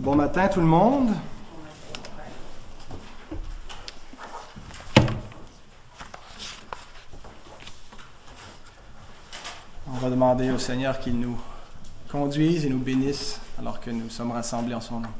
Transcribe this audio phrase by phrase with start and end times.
[0.00, 1.10] Bon matin tout le monde.
[9.86, 11.38] On va demander au Seigneur qu'il nous
[12.08, 15.10] conduise et nous bénisse alors que nous sommes rassemblés en son nom.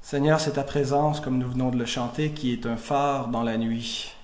[0.00, 3.42] Seigneur, c'est ta présence, comme nous venons de le chanter, qui est un phare dans
[3.42, 4.14] la nuit.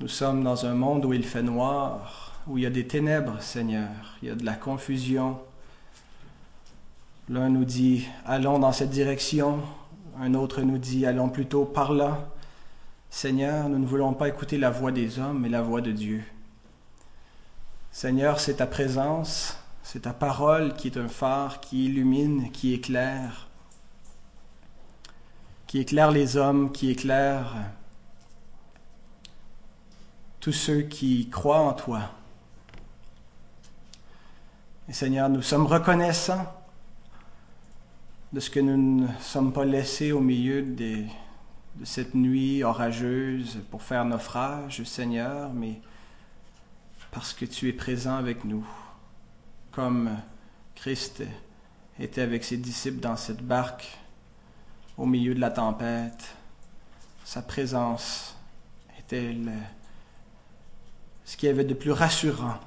[0.00, 3.40] Nous sommes dans un monde où il fait noir, où il y a des ténèbres,
[3.40, 3.88] Seigneur,
[4.22, 5.40] il y a de la confusion.
[7.28, 9.60] L'un nous dit, allons dans cette direction,
[10.18, 12.28] un autre nous dit, allons plutôt par là.
[13.08, 16.22] Seigneur, nous ne voulons pas écouter la voix des hommes, mais la voix de Dieu.
[17.92, 23.48] Seigneur, c'est ta présence, c'est ta parole qui est un phare, qui illumine, qui éclaire,
[25.66, 27.54] qui éclaire les hommes, qui éclaire
[30.40, 32.10] tous ceux qui croient en toi.
[34.92, 36.52] Seigneur, nous sommes reconnaissants
[38.32, 41.04] de ce que nous ne sommes pas laissés au milieu de
[41.84, 45.80] cette nuit orageuse pour faire naufrage, Seigneur, mais
[47.12, 48.66] parce que tu es présent avec nous,
[49.70, 50.10] comme
[50.74, 51.22] Christ
[52.00, 53.96] était avec ses disciples dans cette barque
[54.98, 56.34] au milieu de la tempête.
[57.24, 58.36] Sa présence
[58.98, 59.36] était
[61.24, 62.58] ce qu'il y avait de plus rassurant.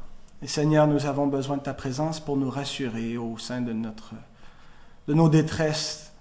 [0.44, 4.14] Et Seigneur, nous avons besoin de ta présence pour nous rassurer au sein de, notre,
[5.08, 6.12] de nos détresses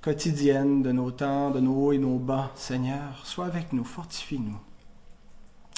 [0.00, 2.50] quotidiennes, de nos temps, de nos hauts et nos bas.
[2.54, 4.58] Seigneur, sois avec nous, fortifie-nous.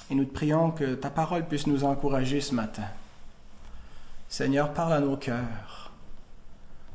[0.09, 2.87] Et nous te prions que ta parole puisse nous encourager ce matin.
[4.29, 5.91] Seigneur, parle à nos cœurs,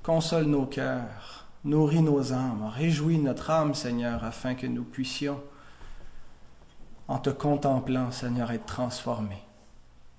[0.02, 5.42] console nos cœurs, nourris nos âmes, réjouis notre âme, Seigneur, afin que nous puissions,
[7.10, 9.44] en te contemplant, Seigneur, être transformés.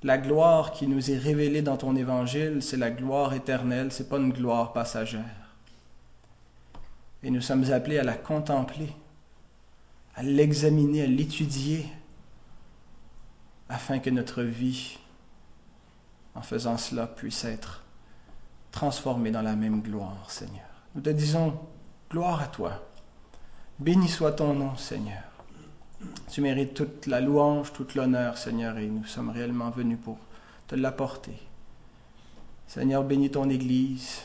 [0.05, 4.19] La gloire qui nous est révélée dans ton évangile, c'est la gloire éternelle, c'est pas
[4.19, 5.25] une gloire passagère.
[7.23, 8.93] Et nous sommes appelés à la contempler,
[10.15, 11.87] à l'examiner, à l'étudier,
[13.71, 14.99] afin que notre vie,
[16.35, 17.83] en faisant cela, puisse être
[18.73, 20.69] transformée dans la même gloire, Seigneur.
[20.95, 21.59] Nous te disons,
[22.11, 22.83] gloire à toi.
[23.79, 25.34] Béni soit ton nom, Seigneur.
[26.31, 30.19] Tu mérites toute la louange, toute l'honneur, Seigneur, et nous sommes réellement venus pour
[30.67, 31.39] te l'apporter.
[32.67, 34.23] Seigneur, bénis ton Église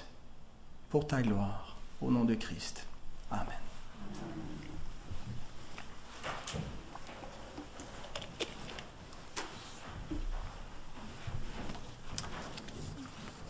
[0.90, 2.86] pour ta gloire, au nom de Christ.
[3.32, 3.60] Amen.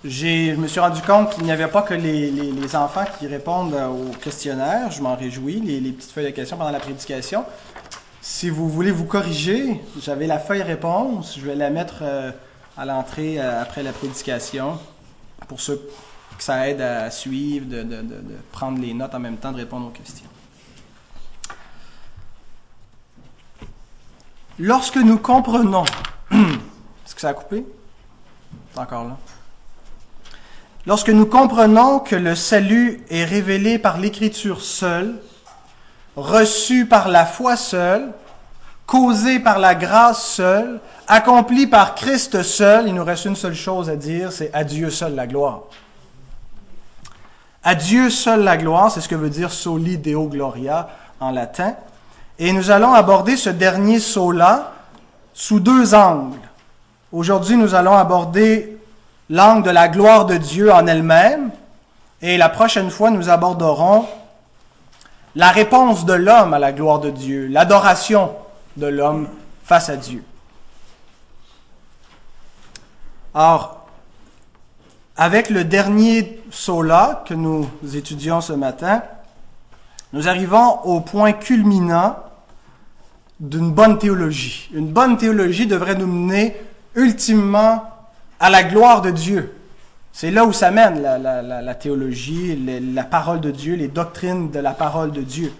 [0.03, 3.75] je me suis rendu compte qu'il n'y avait pas que les, les, enfants qui répondent
[3.75, 4.91] au questionnaire.
[4.91, 7.43] Je m'en réjouis, les, les, petites feuilles de questions pendant la prédication.
[8.31, 11.35] Si vous voulez vous corriger, j'avais la feuille réponse.
[11.37, 12.31] Je vais la mettre euh,
[12.77, 14.79] à l'entrée euh, après la prédication
[15.47, 15.77] pour ceux
[16.37, 17.83] que ça aide à suivre, de,
[18.51, 20.29] prendre les notes en même temps, de répondre aux questions.
[24.59, 25.85] Lorsque nous comprenons.
[26.31, 27.65] Est-ce que ça a coupé?
[28.75, 29.17] Encore là.
[30.85, 35.19] Lorsque nous comprenons que le salut est révélé par l'écriture seule,
[36.21, 38.11] reçu par la foi seule,
[38.85, 43.89] causé par la grâce seule, accompli par Christ seul, il nous reste une seule chose
[43.89, 45.61] à dire, c'est à Dieu seul la gloire.
[47.63, 51.75] À Dieu seul la gloire, c'est ce que veut dire soli deo gloria en latin.
[52.39, 54.71] Et nous allons aborder ce dernier saut-là
[55.33, 56.39] sous deux angles.
[57.11, 58.77] Aujourd'hui, nous allons aborder
[59.29, 61.51] l'angle de la gloire de Dieu en elle-même.
[62.21, 64.05] Et la prochaine fois, nous aborderons
[65.35, 68.31] la réponse de l'homme à la gloire de Dieu, l'adoration
[68.77, 69.27] de l'homme
[69.63, 70.23] face à Dieu.
[73.33, 73.85] Or,
[75.15, 79.03] avec le dernier saut-là que nous étudions ce matin,
[80.13, 82.17] nous arrivons au point culminant
[83.39, 84.69] d'une bonne théologie.
[84.73, 86.57] Une bonne théologie devrait nous mener
[86.95, 87.83] ultimement
[88.39, 89.58] à la gloire de Dieu.
[90.11, 92.55] C'est là où ça mène la, la, la, théologie,
[92.93, 95.53] la parole de Dieu, les doctrines de la parole de Dieu.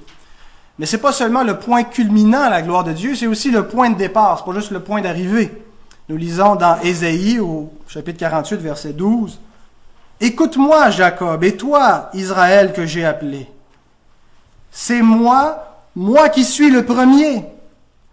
[0.78, 3.68] Mais c'est pas seulement le point culminant à la gloire de Dieu, c'est aussi le
[3.68, 5.52] point de départ, c'est pas juste le point d'arrivée.
[6.08, 9.40] Nous lisons dans Ésaïe au chapitre 48 verset 12
[10.22, 13.48] Écoute-moi Jacob et toi Israël que j'ai appelé.
[14.72, 17.46] C'est moi, moi qui suis le premier.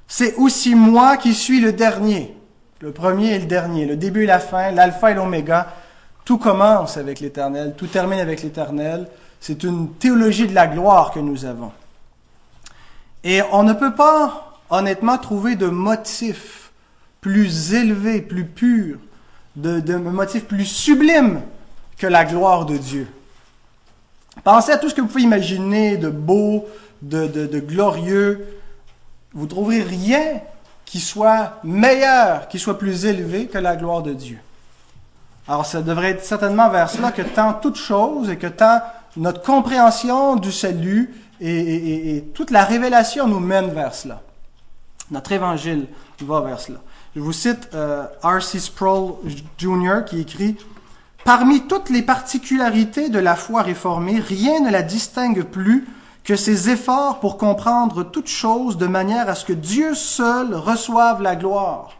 [0.07, 2.37] C'est aussi moi qui suis le dernier
[2.81, 5.69] le premier et le dernier, le début et la fin, l'alpha et l'oméga.
[6.27, 9.07] Tout commence avec l'Éternel, tout termine avec l'Éternel.
[9.39, 11.71] C'est une théologie de la gloire que nous avons.
[13.23, 16.73] Et on ne peut pas, honnêtement, trouver de motif
[17.21, 18.99] plus élevé, plus pur
[19.55, 21.43] de, motif plus sublime
[21.97, 23.07] que la gloire de Dieu.
[24.43, 26.67] Pensez à tout ce que vous pouvez imaginer de beau,
[27.03, 28.47] de, de, glorieux.
[29.33, 30.41] Vous trouverez rien
[30.85, 34.41] qui soit meilleur, qui soit plus élevé que la gloire de Dieu.
[35.49, 38.81] Alors, ça devrait être certainement vers cela que tant toute chose et que tant
[39.17, 44.23] notre compréhension du salut et, toute la révélation nous mène vers cela.
[45.11, 45.87] Notre évangile
[46.21, 46.79] va vers cela.
[47.15, 48.59] Je vous cite euh, R.C.
[48.59, 49.15] Sproul
[49.59, 50.05] Jr.
[50.07, 50.57] qui écrit
[51.25, 55.87] Parmi toutes les particularités de la foi réformée, rien ne la distingue plus
[56.25, 61.23] que ses efforts pour comprendre toutes choses de manière à ce que Dieu seul reçoive
[61.23, 61.96] la gloire.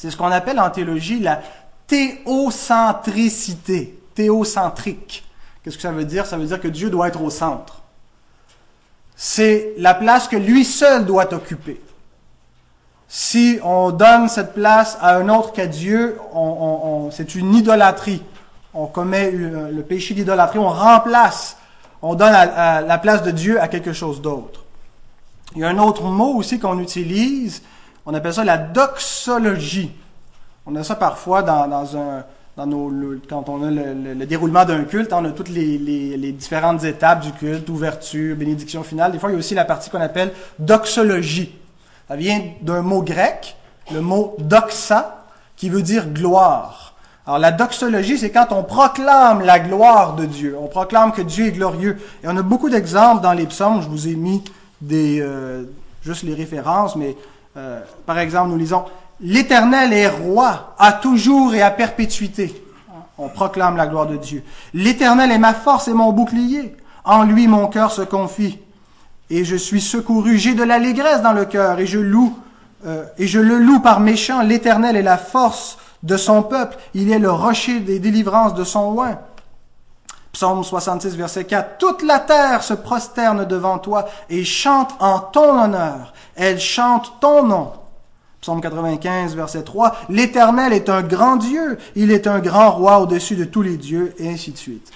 [0.00, 1.42] C'est ce qu'on appelle en théologie la
[1.86, 5.26] théocentricité, théocentrique.
[5.62, 6.24] Qu'est-ce que ça veut dire?
[6.24, 7.82] Ça veut dire que Dieu doit être au centre.
[9.14, 11.82] C'est la place que lui seul doit occuper
[13.08, 16.18] si on donne cette place à un autre qu'à Dieu,
[17.10, 18.22] c'est une idolâtrie.
[18.72, 21.58] On commet le péché d'idolâtrie, on remplace,
[22.00, 24.64] on donne la place de Dieu à quelque chose d'autre.
[25.56, 27.60] Il y a un autre mot aussi qu'on utilise,
[28.10, 29.92] on appelle ça la doxologie.
[30.66, 32.24] On a ça parfois dans, un,
[32.56, 32.92] dans nos,
[33.28, 37.30] quand on a le, déroulement d'un culte, on a toutes les, les, différentes étapes du
[37.32, 39.12] culte, ouverture, bénédiction finale.
[39.12, 41.56] Des fois, il y a aussi la partie qu'on appelle doxologie.
[42.08, 43.56] Ça vient d'un mot grec,
[43.92, 45.24] le mot doxa,
[45.56, 46.94] qui veut dire gloire.
[47.26, 50.56] Alors la doxologie, c'est quand on proclame la gloire de Dieu.
[50.60, 51.96] On proclame que Dieu est glorieux.
[52.24, 53.82] Et on a beaucoup d'exemples dans les psaumes.
[53.82, 54.42] Je vous ai mis
[54.80, 55.62] des, euh,
[56.02, 57.14] juste les références, mais
[57.56, 58.84] euh, par exemple, nous lisons
[59.22, 62.64] L'Éternel est roi à toujours et à perpétuité.
[63.18, 64.42] On proclame la gloire de Dieu.
[64.72, 66.74] L'Éternel est ma force et mon bouclier.
[67.04, 68.58] En lui mon cœur se confie
[69.28, 70.38] et je suis secouru.
[70.38, 72.34] J'ai de l'allégresse dans le cœur et je loue
[72.86, 74.42] euh, et je le loue par mes chants.
[74.42, 76.78] L'Éternel est la force de son peuple.
[76.94, 79.18] Il est le rocher des délivrances de son oin.
[80.32, 81.78] Psaume 66, verset 4.
[81.78, 86.12] Toute la terre se prosterne devant toi et chante en ton honneur.
[86.36, 87.72] Elle chante ton nom.
[88.40, 89.96] Psaume 95, verset 3.
[90.08, 91.78] L'Éternel est un grand Dieu.
[91.96, 94.92] Il est un grand roi au-dessus de tous les dieux, et ainsi de suite.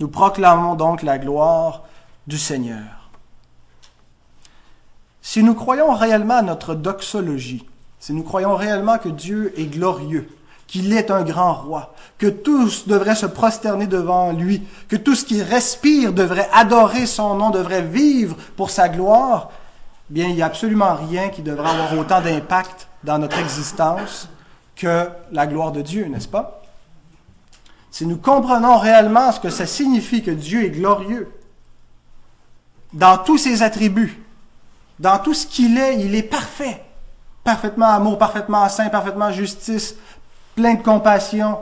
[0.00, 1.82] Nous proclamons donc la gloire
[2.26, 3.10] du Seigneur.
[5.20, 7.68] Si nous croyons réellement à notre doxologie,
[7.98, 10.28] si nous croyons réellement que Dieu est glorieux,
[10.68, 15.24] qu'il est un grand roi, que tous devraient se prosterner devant lui, que tout ce
[15.24, 19.50] qui respire devrait adorer son nom, devrait vivre pour sa gloire,
[20.10, 24.28] bien, il n'y a absolument rien qui devrait avoir autant d'impact dans notre existence
[24.76, 26.62] que la gloire de Dieu, n'est-ce pas?
[27.90, 31.32] Si nous comprenons réellement ce que ça signifie que Dieu est glorieux,
[32.92, 34.22] dans tous ses attributs,
[34.98, 36.82] dans tout ce qu'il est, il est parfait.
[37.44, 39.94] Parfaitement amour, parfaitement saint, parfaitement justice,
[40.58, 41.60] plein de compassion.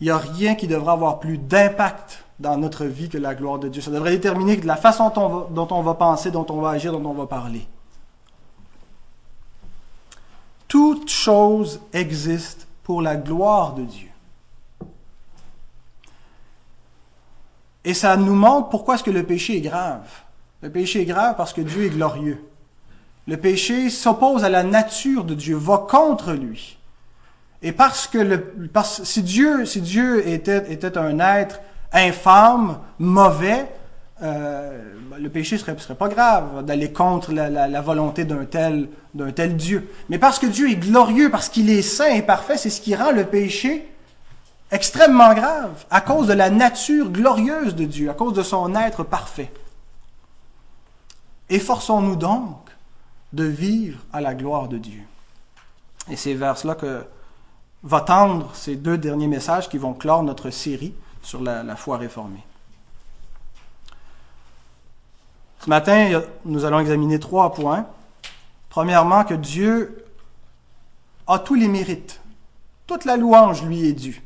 [0.00, 3.58] Il n'y a rien qui devrait avoir plus d'impact dans notre vie que la gloire
[3.58, 3.82] de Dieu.
[3.82, 5.10] Ça devrait déterminer la façon
[5.50, 7.68] dont on va penser, dont on va agir, dont on va parler.
[10.68, 14.08] Toute chose existe pour la gloire de Dieu.
[17.84, 20.08] Et ça nous montre pourquoi est-ce que le péché est grave.
[20.62, 22.42] Le péché est grave parce que Dieu est glorieux.
[23.26, 26.78] Le péché s'oppose à la nature de Dieu, va contre lui.
[27.62, 28.18] Et parce que
[28.82, 31.60] si Dieu, était, un être
[31.92, 33.66] infâme, mauvais,
[34.22, 39.56] euh, le péché serait, serait pas grave d'aller contre la volonté d'un tel, d'un tel
[39.56, 39.90] Dieu.
[40.08, 42.94] Mais parce que Dieu est glorieux, parce qu'il est saint et parfait, c'est ce qui
[42.94, 43.88] rend le péché
[44.70, 49.04] extrêmement grave à cause de la nature glorieuse de Dieu, à cause de son être
[49.04, 49.50] parfait.
[51.48, 52.65] Efforçons-nous donc
[53.32, 55.02] de vivre à la gloire de Dieu.
[56.10, 57.04] Et c'est vers cela que
[57.82, 61.98] va tendre ces deux derniers messages qui vont clore notre série sur la, la foi
[61.98, 62.44] réformée.
[65.60, 67.86] Ce matin, nous allons examiner trois points.
[68.70, 70.04] Premièrement, que Dieu
[71.26, 72.20] a tous les mérites.
[72.86, 74.22] Toute la louange lui est due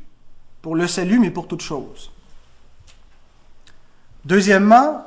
[0.61, 2.11] pour le salut, mais pour toute chose.
[4.25, 5.03] Deuxièmement,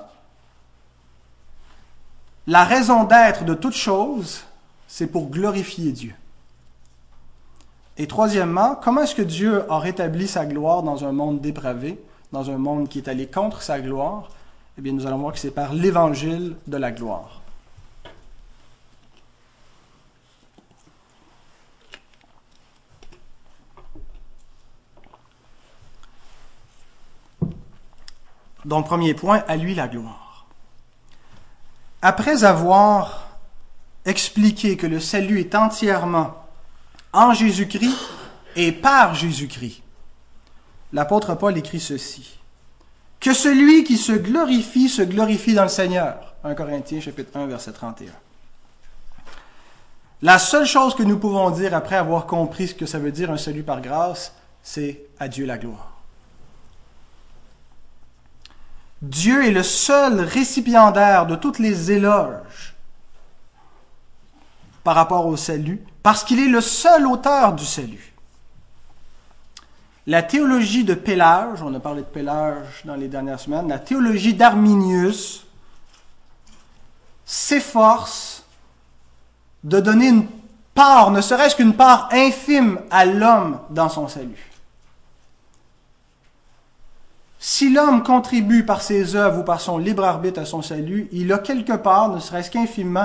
[2.47, 4.45] la raison d'être de toute chose,
[4.87, 6.15] c'est pour glorifier Dieu.
[7.97, 11.99] Et troisièmement, comment est-ce que Dieu a rétabli sa gloire dans un monde dépravé,
[12.33, 14.31] dans un monde qui est allé contre sa gloire?
[14.77, 17.41] Eh bien, nous allons voir que c'est par l'évangile de la gloire.
[28.65, 30.24] Donc, premier point, à lui la gloire.
[32.07, 33.29] Après avoir
[34.05, 36.35] expliquer que le salut est entièrement
[37.15, 37.97] en Jésus-Christ
[38.57, 39.81] et par Jésus-Christ,
[40.93, 42.39] l'apôtre Paul écrit ceci.
[43.21, 46.35] Que celui qui se glorifie se glorifie dans le Seigneur.
[46.45, 48.13] 1 Corinthiens chapitre 1 verset 31.
[50.21, 53.31] La seule chose que nous pouvons dire après avoir compris ce que ça veut dire
[53.31, 55.94] un salut par grâce, c'est à Dieu la gloire.
[59.09, 62.75] Dieu est le seul récipiendaire de toutes les éloges
[64.83, 68.15] par rapport au salut, parce qu'il est le seul auteur du salut.
[70.07, 74.35] La théologie de Pélage, on a parlé de Pélage dans les dernières semaines, la théologie
[74.35, 75.47] d'Arminius
[77.25, 78.45] s'efforce
[79.65, 80.27] de donner une
[80.75, 84.54] part, ne serait-ce qu'une part infime à l'homme dans son salut.
[87.47, 91.31] Si l'homme contribue par ses œuvres ou par son libre arbitre à son salut, il
[91.31, 93.05] a quelque part, ne serait-ce qu'infimement,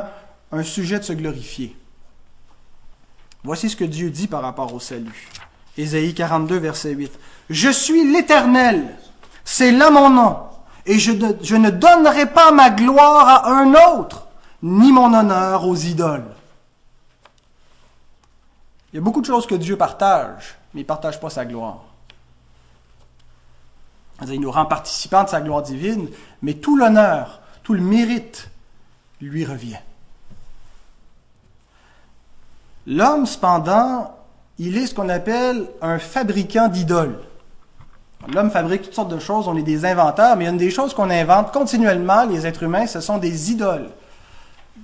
[0.53, 1.75] un sujet de se glorifier.
[3.43, 5.27] Voici ce que Dieu dit par rapport au salut.
[5.77, 7.11] Ésaïe 42, verset 8.
[7.49, 8.95] Je suis l'Éternel,
[9.43, 10.37] c'est là mon nom,
[10.85, 14.25] et je, je ne donnerai pas ma gloire à un autre,
[14.63, 16.33] ni mon honneur aux idoles.
[18.93, 21.43] Il y a beaucoup de choses que Dieu partage, mais il ne partage pas sa
[21.43, 21.88] gloire.
[24.27, 26.09] Il nous rend participants de sa gloire divine,
[26.41, 28.49] mais tout l'honneur, tout le mérite
[29.21, 29.79] lui revient.
[32.85, 34.15] L'homme, cependant,
[34.57, 37.19] il est ce qu'on appelle un fabricant d'idoles.
[38.33, 40.71] L'homme fabrique toutes sortes de choses, on est des inventeurs, mais il y a des
[40.71, 43.89] choses qu'on invente continuellement, les êtres humains, ce sont des idoles.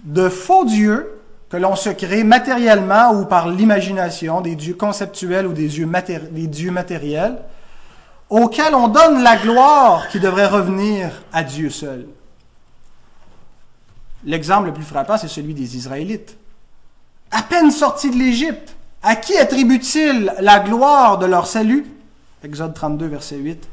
[0.05, 5.53] De faux dieux que l'on se crée matériellement ou par l'imagination, des dieux conceptuels ou
[5.53, 7.37] des dieux matériels,
[8.29, 12.08] auxquels on donne la gloire qui devrait revenir à Dieu seul.
[14.24, 16.38] L'exemple le plus frappant, c'est celui des Israélites.
[17.32, 21.86] À peine sortis de l'Égypte, à qui attribuent-ils la gloire de leur salut?
[22.44, 23.67] Exode 32, verset 8.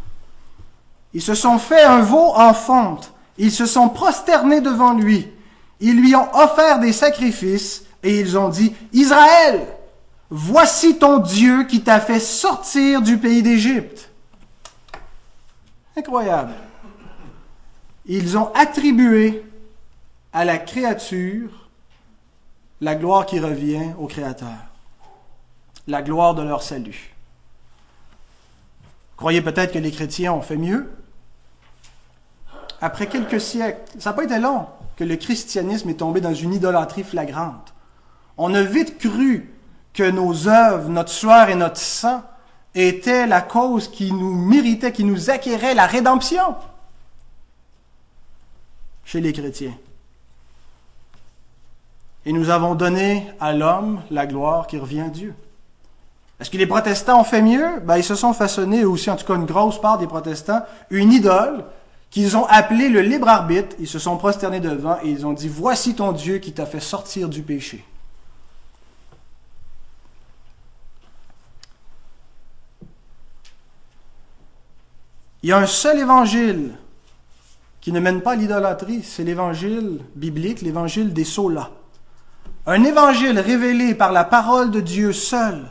[1.15, 5.29] Ils se sont fait un veau en fonte, ils se sont prosternés devant lui,
[5.81, 9.67] ils lui ont offert des sacrifices et ils ont dit, Israël,
[10.31, 14.12] voici ton Dieu qui t'a fait sortir du pays d'Égypte.
[15.97, 16.55] Incroyable.
[18.07, 19.45] Ils ont attribué
[20.33, 21.69] à la créature
[22.81, 24.57] la gloire qui revient au Créateur,
[25.87, 27.15] la gloire de leur salut.
[29.17, 30.91] Croyez peut-être que les chrétiens ont fait mieux.
[32.81, 36.53] Après quelques siècles, ça n'a pas été long que le christianisme est tombé dans une
[36.53, 37.73] idolâtrie flagrante.
[38.37, 39.55] On a vite cru
[39.95, 42.25] que nos œuvres, notre sueur et notre sang
[42.75, 46.55] était la cause qui nous méritait, qui nous acquérait la rédemption
[49.05, 49.75] chez les chrétiens.
[52.25, 55.35] Et nous avons donné à l'homme la gloire qui revient à Dieu.
[56.41, 57.81] Est-ce que les protestants ont fait mieux?
[57.85, 61.13] Ben, ils se sont façonnés, aussi en tout cas une grosse part des protestants, une
[61.13, 61.65] idole
[62.11, 63.77] qu'ils ont appelée le libre arbitre.
[63.79, 66.81] Ils se sont prosternés devant et ils ont dit, voici ton Dieu qui t'a fait
[66.81, 67.85] sortir du péché.
[75.43, 76.73] Il y a un seul évangile
[77.81, 81.71] qui ne mène pas à l'idolâtrie, c'est l'évangile biblique, l'évangile des solas.
[82.65, 85.65] Un évangile révélé par la parole de Dieu seul,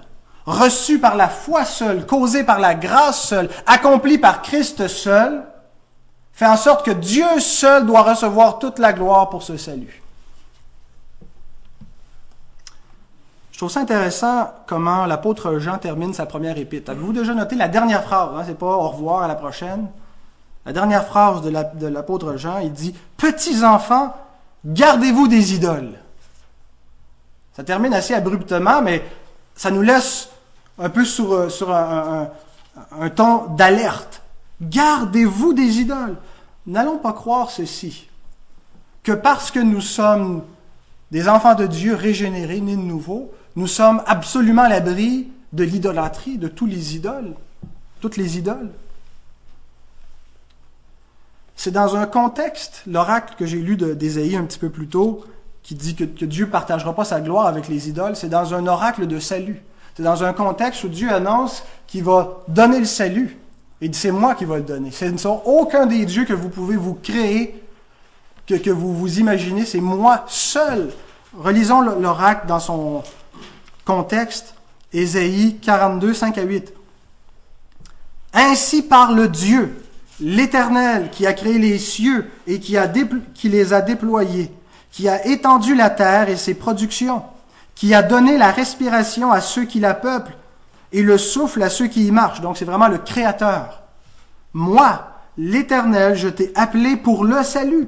[0.45, 5.45] reçu par la foi seule, causé par la grâce seule, accompli par Christ seul,
[6.33, 10.00] fait en sorte que Dieu seul doit recevoir toute la gloire pour ce salut.
[13.61, 16.89] Trouve ça intéressant comment l'apôtre Jean termine sa première épître.
[16.89, 18.41] Avez-vous déjà noté la dernière phrase hein?
[18.43, 19.85] C'est pas au revoir à la prochaine.
[20.65, 24.15] La dernière phrase de l'apôtre Jean, il dit Petits enfants,
[24.65, 25.99] gardez-vous des idoles.
[27.53, 29.03] Ça termine assez abruptement, mais
[29.53, 30.29] ça nous laisse
[30.79, 32.29] un peu sur, euh, un, un,
[32.99, 34.23] un ton d'alerte.
[34.59, 36.17] Gardez-vous des idoles.
[36.65, 38.09] N'allons pas croire ceci,
[39.03, 40.41] que parce que nous sommes
[41.11, 46.37] des enfants de Dieu régénérés, nés de nouveau, nous sommes absolument à l'abri de l'idolâtrie,
[46.37, 47.33] de tous les idoles,
[47.99, 48.69] toutes les idoles.
[51.55, 55.25] C'est dans un contexte, l'oracle que j'ai lu d'Ésaïe un petit peu plus tôt,
[55.63, 58.65] qui dit que, Dieu ne partagera pas sa gloire avec les idoles, c'est dans un
[58.65, 59.61] oracle de salut.
[59.95, 63.37] C'est dans un contexte où Dieu annonce qu'il va donner le salut.
[63.81, 64.91] Et c'est moi qui va le donner.
[64.91, 67.61] Ce ne sont aucun des dieux que vous pouvez vous créer,
[68.47, 70.91] que, que vous vous imaginez, c'est moi seul.
[71.37, 73.03] Relisons l'oracle dans son,
[73.85, 74.55] Contexte,
[74.93, 76.73] Ésaïe 42, 5 à 8.
[78.33, 79.83] Ainsi parle Dieu,
[80.19, 82.75] l'Éternel, qui a créé les cieux et qui,
[83.33, 84.51] qui les a déployés,
[84.91, 87.23] qui a étendu la terre et ses productions,
[87.75, 90.37] qui a donné la respiration à ceux qui la peuplent
[90.91, 92.41] et le souffle à ceux qui y marchent.
[92.41, 93.81] Donc c'est vraiment le Créateur.
[94.53, 95.07] Moi,
[95.37, 97.87] l'Éternel, je t'ai appelé pour le salut.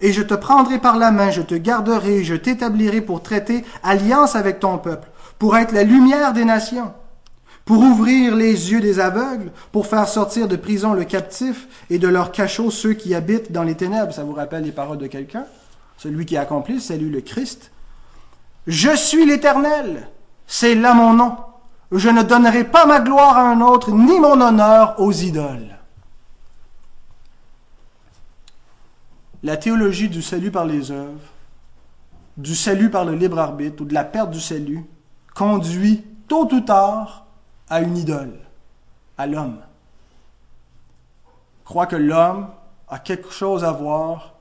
[0.00, 4.36] Et je te prendrai par la main, je te garderai, je t'établirai pour traiter alliance
[4.36, 6.92] avec ton peuple, pour être la lumière des nations,
[7.64, 12.08] pour ouvrir les yeux des aveugles, pour faire sortir de prison le captif et de
[12.08, 14.12] leur cachot ceux qui habitent dans les ténèbres.
[14.12, 15.44] Ça vous rappelle les paroles de quelqu'un?
[15.96, 17.72] Celui qui a accompli, salut le Christ.
[18.68, 20.08] Je suis l'Éternel,
[20.46, 21.36] c'est là mon nom.
[21.90, 25.77] Je ne donnerai pas ma gloire à un autre, ni mon honneur aux idoles.
[29.42, 31.20] La théologie du salut par les œuvres,
[32.36, 34.84] du salut par le libre arbitre ou de la perte du salut
[35.34, 37.26] conduit tôt ou tard
[37.68, 38.38] à une idole,
[39.16, 39.58] à l'homme.
[41.64, 42.48] Croit que l'homme
[42.88, 44.34] a quelque chose à voir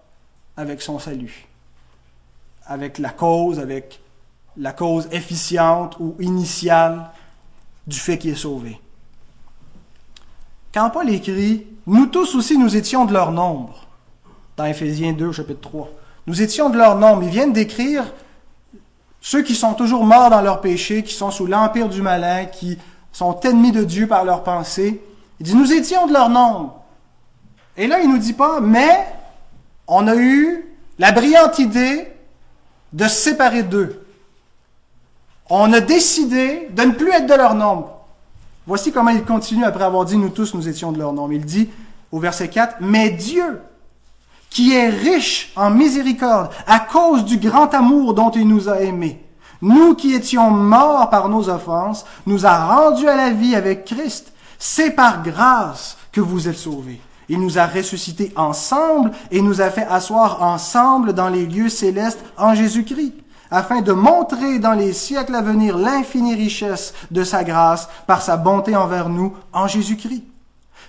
[0.56, 1.48] avec son salut,
[2.66, 4.00] avec la cause, avec
[4.56, 7.12] la cause efficiente ou initiale
[7.86, 8.80] du fait qu'il est sauvé.
[10.74, 13.87] Quand Paul écrit, nous tous aussi nous étions de leur nombre
[14.58, 15.90] dans Éphésiens 2, chapitre 3.
[16.26, 17.24] Nous étions de leur nombre.
[17.24, 18.04] Ils viennent décrire
[19.22, 22.78] ceux qui sont toujours morts dans leur péché, qui sont sous l'empire du malin, qui
[23.14, 25.02] sont ennemis de Dieu par leurs pensées.
[25.40, 26.82] Il dit, nous étions de leur nombre.
[27.78, 29.08] Et là, il nous dit pas, mais
[29.88, 30.66] on a eu
[30.98, 32.08] la brillante idée
[32.94, 34.04] de se séparer d'eux.
[35.50, 38.00] On a décidé de ne plus être de leur nombre.
[38.66, 41.34] Voici comment il continue après avoir dit, nous tous, nous étions de leur nombre.
[41.34, 41.70] Il dit
[42.12, 43.62] au verset 4, mais Dieu,
[44.50, 49.24] qui est riche en miséricorde à cause du grand amour dont il nous a aimés.
[49.62, 54.32] Nous qui étions morts par nos offenses, nous a rendus à la vie avec Christ.
[54.60, 57.02] C'est par grâce que vous êtes sauvés.
[57.30, 62.24] Il nous a ressuscités ensemble et nous a fait asseoir ensemble dans les lieux célestes
[62.38, 63.16] en Jésus-Christ,
[63.52, 68.38] afin de montrer dans les siècles à venir l'infinie richesse de sa grâce par sa
[68.38, 70.24] bonté envers nous en Jésus-Christ.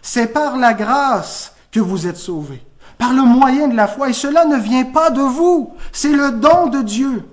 [0.00, 2.62] C'est par la grâce que vous êtes sauvés
[2.98, 6.32] par le moyen de la foi, et cela ne vient pas de vous, c'est le
[6.32, 7.24] don de Dieu.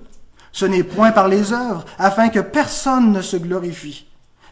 [0.51, 4.05] Ce n'est point par les œuvres, afin que personne ne se glorifie,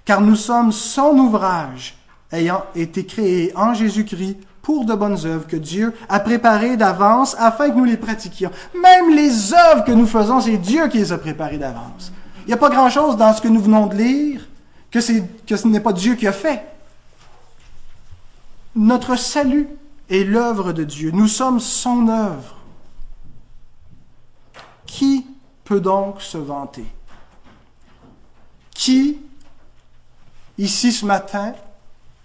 [0.04, 1.95] car nous sommes son ouvrage,
[2.32, 7.69] ayant été créés en Jésus-Christ pour de bonnes œuvres que Dieu a préparées d'avance afin
[7.69, 8.49] que nous les pratiquions.
[8.73, 12.12] Même les œuvres que nous faisons, c'est Dieu qui les a préparées d'avance.
[12.45, 14.41] Il n'y a pas grand-chose dans ce que nous venons de lire
[14.89, 14.99] que,
[15.45, 16.63] que ce n'est pas Dieu qui a fait.
[18.76, 19.67] Notre salut
[20.10, 21.12] est l'œuvre de Dieu.
[21.12, 22.58] Nous sommes son œuvre.
[24.86, 25.26] Qui
[25.63, 26.86] peut donc se vanter?
[28.72, 29.20] Qui,
[30.58, 31.54] ici ce matin,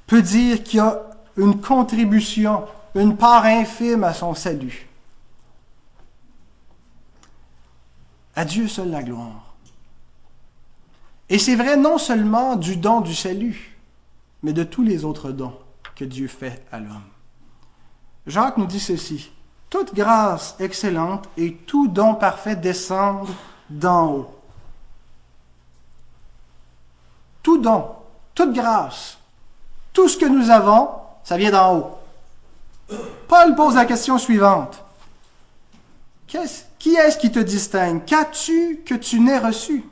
[0.07, 1.03] peut dire qu'il y a
[1.37, 2.65] une contribution,
[2.95, 4.89] une part infime à son salut?
[8.35, 9.55] À Dieu seul la gloire.
[11.29, 13.77] Et c'est vrai non seulement du don du salut,
[14.43, 15.59] mais de tous les autres dons
[15.95, 17.03] que Dieu fait à l'homme.
[18.29, 19.31] Jacques nous dit ceci.
[19.71, 23.29] Toute grâce excellente et tout don parfait descendent
[23.69, 24.35] d'en haut.
[27.43, 27.87] Tout don,
[28.35, 29.19] toute grâce,
[29.93, 30.91] tout ce que nous avons,
[31.25, 31.99] ça vient d'en haut.
[33.27, 34.83] Paul pose la question suivante.
[36.27, 38.05] qui est-ce qui te distingue?
[38.05, 39.85] Qu'as-tu que tu n'aies reçu?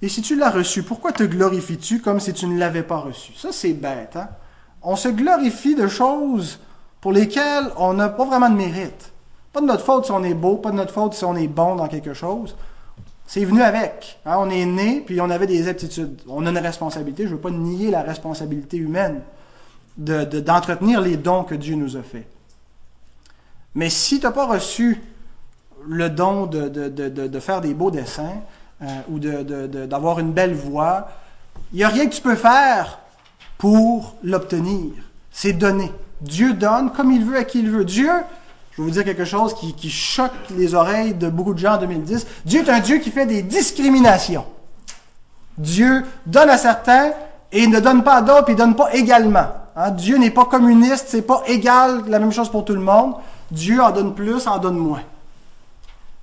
[0.00, 3.32] Et si tu l'as reçu, pourquoi te glorifies-tu comme si tu ne l'avais pas reçu?
[3.34, 4.16] Ça, c'est bête.
[4.16, 4.28] Hein?
[4.82, 6.58] On se glorifie de choses
[7.00, 9.12] pour lesquelles on n'a pas vraiment de mérite.
[9.52, 11.48] Pas de notre faute si on est beau, pas de notre faute si on est
[11.48, 12.54] bon dans quelque chose.
[13.26, 14.18] C'est venu avec.
[14.24, 14.36] Hein.
[14.38, 16.20] On est né, puis on avait des aptitudes.
[16.28, 17.24] On a une responsabilité.
[17.24, 19.20] Je ne veux pas nier la responsabilité humaine
[19.96, 22.26] d'entretenir les dons que Dieu nous a faits.
[23.74, 25.02] Mais si tu n'as pas reçu
[25.86, 28.40] le don de, faire des beaux dessins
[28.82, 31.08] euh, ou d'avoir une belle voix,
[31.72, 32.98] il n'y a rien que tu peux faire
[33.58, 34.92] pour l'obtenir.
[35.30, 35.92] C'est donné.
[36.20, 37.84] Dieu donne comme il veut à qui il veut.
[37.84, 38.10] Dieu,
[38.72, 41.78] je vais vous dire quelque chose qui, choque les oreilles de beaucoup de gens en
[41.78, 42.26] 2010.
[42.44, 44.46] Dieu est un Dieu qui fait des discriminations.
[45.58, 47.10] Dieu donne à certains
[47.50, 49.48] et ne donne pas à d'autres, et donne pas également.
[49.74, 49.90] Hein?
[49.90, 53.14] Dieu n'est pas communiste, c'est pas égal, la même chose pour tout le monde.
[53.50, 55.02] Dieu en donne plus, en donne moins.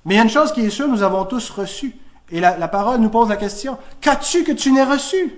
[0.04, 1.96] Mais il y a une chose qui est sûre, nous avons tous reçu.
[2.30, 5.34] Et la, la parole nous pose la question, qu'as-tu que tu n'aies reçu?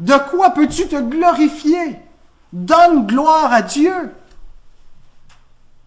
[0.00, 1.96] De quoi peux-tu te glorifier?
[2.52, 4.12] Donne gloire à Dieu.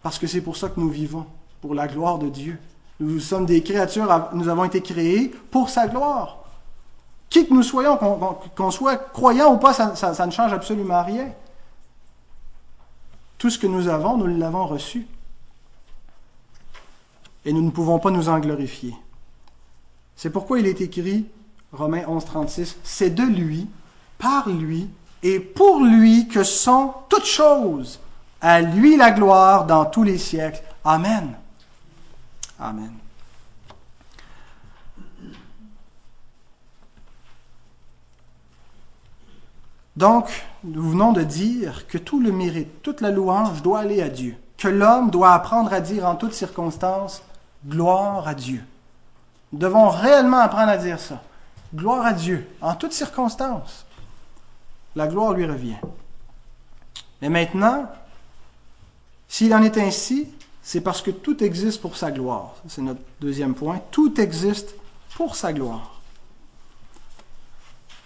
[0.01, 1.25] Parce que c'est pour ça que nous vivons,
[1.61, 2.59] pour la gloire de Dieu.
[2.99, 6.37] Nous sommes des créatures, nous avons été créés pour sa gloire.
[7.29, 7.97] Qui que nous soyons,
[8.55, 11.29] qu'on soit croyant ou pas, ça, ça ne change absolument rien.
[13.39, 15.07] Tout ce que nous avons, nous l'avons reçu.
[17.45, 18.95] et nous ne pouvons pas nous en glorifier.
[20.15, 21.25] C'est pourquoi il est écrit,
[21.71, 23.67] Romains 11, 36, c'est de lui,
[24.23, 24.89] par lui
[25.21, 27.99] et pour lui que sont toutes choses.
[28.39, 30.63] À lui la gloire dans tous les siècles.
[30.83, 31.33] Amen.
[32.59, 32.91] Amen.
[39.95, 44.09] Donc, nous venons de dire que tout le mérite, toute la louange doit aller à
[44.09, 47.21] Dieu, que l'homme doit apprendre à dire en toutes circonstances
[47.67, 48.63] gloire à Dieu.
[49.51, 51.21] Nous devons réellement apprendre à dire ça.
[51.75, 53.85] Gloire à Dieu, en toutes circonstances.
[54.95, 55.77] La gloire lui revient.
[57.21, 57.89] Mais maintenant,
[59.27, 60.27] s'il en est ainsi,
[60.61, 62.55] c'est parce que tout existe pour sa gloire.
[62.67, 63.81] C'est notre deuxième point.
[63.91, 64.75] Tout existe
[65.15, 66.01] pour sa gloire.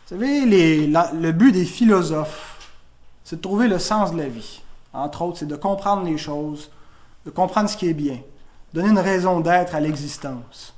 [0.09, 2.69] Vous savez, le but des philosophes,
[3.23, 4.61] c'est de trouver le sens de la vie.
[4.93, 6.71] Entre autres, c'est de comprendre les choses,
[7.25, 8.19] de comprendre ce qui est bien,
[8.73, 10.73] donner une raison d'être à l'existence.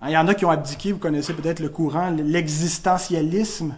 [0.00, 3.76] Hein, il y en a qui ont abdiqué, vous connaissez peut-être le courant, l'existentialisme.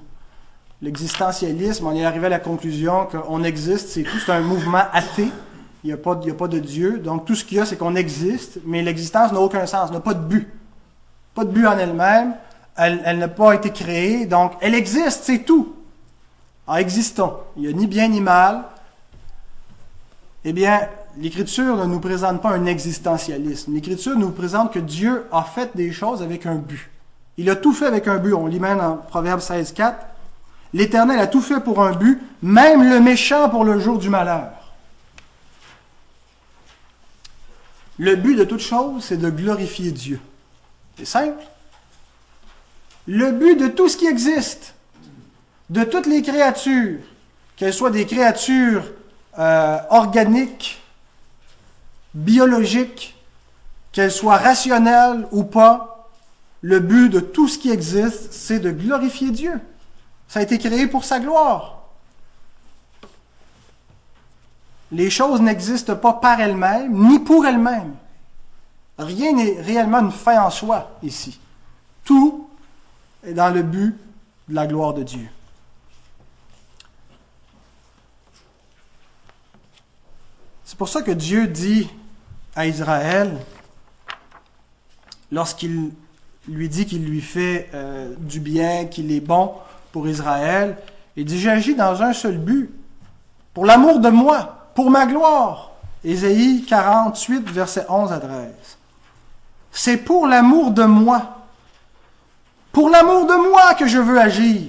[0.84, 5.30] L'existentialisme, on est arrivé à la conclusion qu'on existe, c'est tout, un mouvement athée.
[5.82, 6.98] Il n'y a, a, pas de Dieu.
[6.98, 10.00] Donc tout ce qu'il y a, c'est qu'on existe, mais l'existence n'a aucun sens, n'a
[10.00, 10.48] pas de but.
[11.34, 12.34] Pas de but en elle-même
[12.76, 15.74] elle, n'a pas été créée, donc elle existe, c'est tout.
[16.66, 17.40] En existant.
[17.56, 18.64] Il n'y a ni bien ni mal.
[20.44, 20.80] Eh bien,
[21.18, 23.74] l'Écriture ne nous présente pas un existentialisme.
[23.74, 26.90] L'Écriture nous présente que Dieu a fait des choses avec un but.
[27.36, 28.34] Il a tout fait avec un but.
[28.34, 30.06] On lit même dans Proverbe 16, 4.
[30.74, 34.50] L'Éternel a tout fait pour un but, même le méchant pour le jour du malheur.
[37.98, 40.20] Le but de toute chose, c'est de glorifier Dieu.
[40.98, 41.42] C'est simple
[43.06, 44.74] le but de tout ce qui existe,
[45.70, 47.00] de toutes les créatures,
[47.56, 48.84] qu'elles soient des créatures
[49.38, 50.82] euh, organiques,
[52.14, 53.14] biologiques,
[53.92, 56.08] qu'elles soient rationnelles ou pas,
[56.62, 59.60] le but de tout ce qui existe, c'est de glorifier Dieu.
[60.34, 61.84] Ça a été créé pour sa gloire.
[64.90, 67.94] Les choses n'existent pas par elles-mêmes, ni pour elles-mêmes.
[68.98, 71.38] Rien n'est réellement une fin en soi ici.
[72.02, 72.50] Tout
[73.24, 73.96] et dans le but
[74.48, 75.28] de la gloire de Dieu.
[80.64, 81.88] C'est pour ça que Dieu dit
[82.56, 83.38] à Israël,
[85.30, 85.92] lorsqu'il
[86.48, 89.54] lui dit qu'il lui fait euh, du bien, qu'il est bon
[89.94, 90.76] pour Israël,
[91.14, 92.68] il dit, j'agis dans un seul but,
[93.54, 95.70] pour l'amour de moi, pour ma gloire.
[96.02, 98.28] Ésaïe 48, versets 11 à 13.
[99.70, 101.34] C'est pour l'amour de moi
[102.72, 104.62] pour l'amour de moi que je veux agir.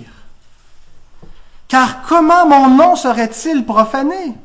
[1.67, 4.35] Car comment mon nom serait-il profané?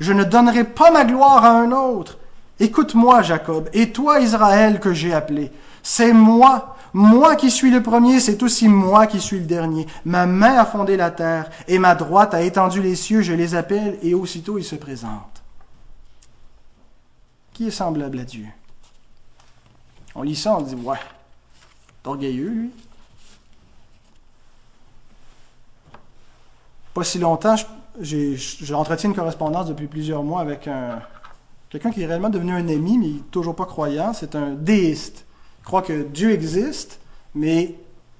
[0.00, 2.16] Je ne donnerai pas ma gloire à un autre.
[2.58, 5.52] Écoute-moi, Jacob, et toi, Israël, que j'ai appelé.
[5.82, 9.86] C'est moi, moi qui suis le premier, c'est aussi moi qui suis le dernier.
[10.06, 13.54] Ma main a fondé la terre, et ma droite a étendu les cieux, je les
[13.54, 15.42] appelle, et aussitôt ils se présentent.
[17.52, 18.46] Qui est semblable à Dieu?
[20.14, 20.96] On lit ça, on dit, ouais,
[22.02, 22.70] orgueilleux, lui.
[26.94, 27.56] pas si longtemps,
[28.00, 30.66] j'entretiens une correspondance depuis plusieurs mois avec
[31.68, 34.14] quelqu'un qui est réellement devenu un ami, mais toujours pas croyant.
[34.14, 35.25] C'est un déiste.
[35.66, 37.00] Croit que Dieu existe,
[37.34, 37.74] mais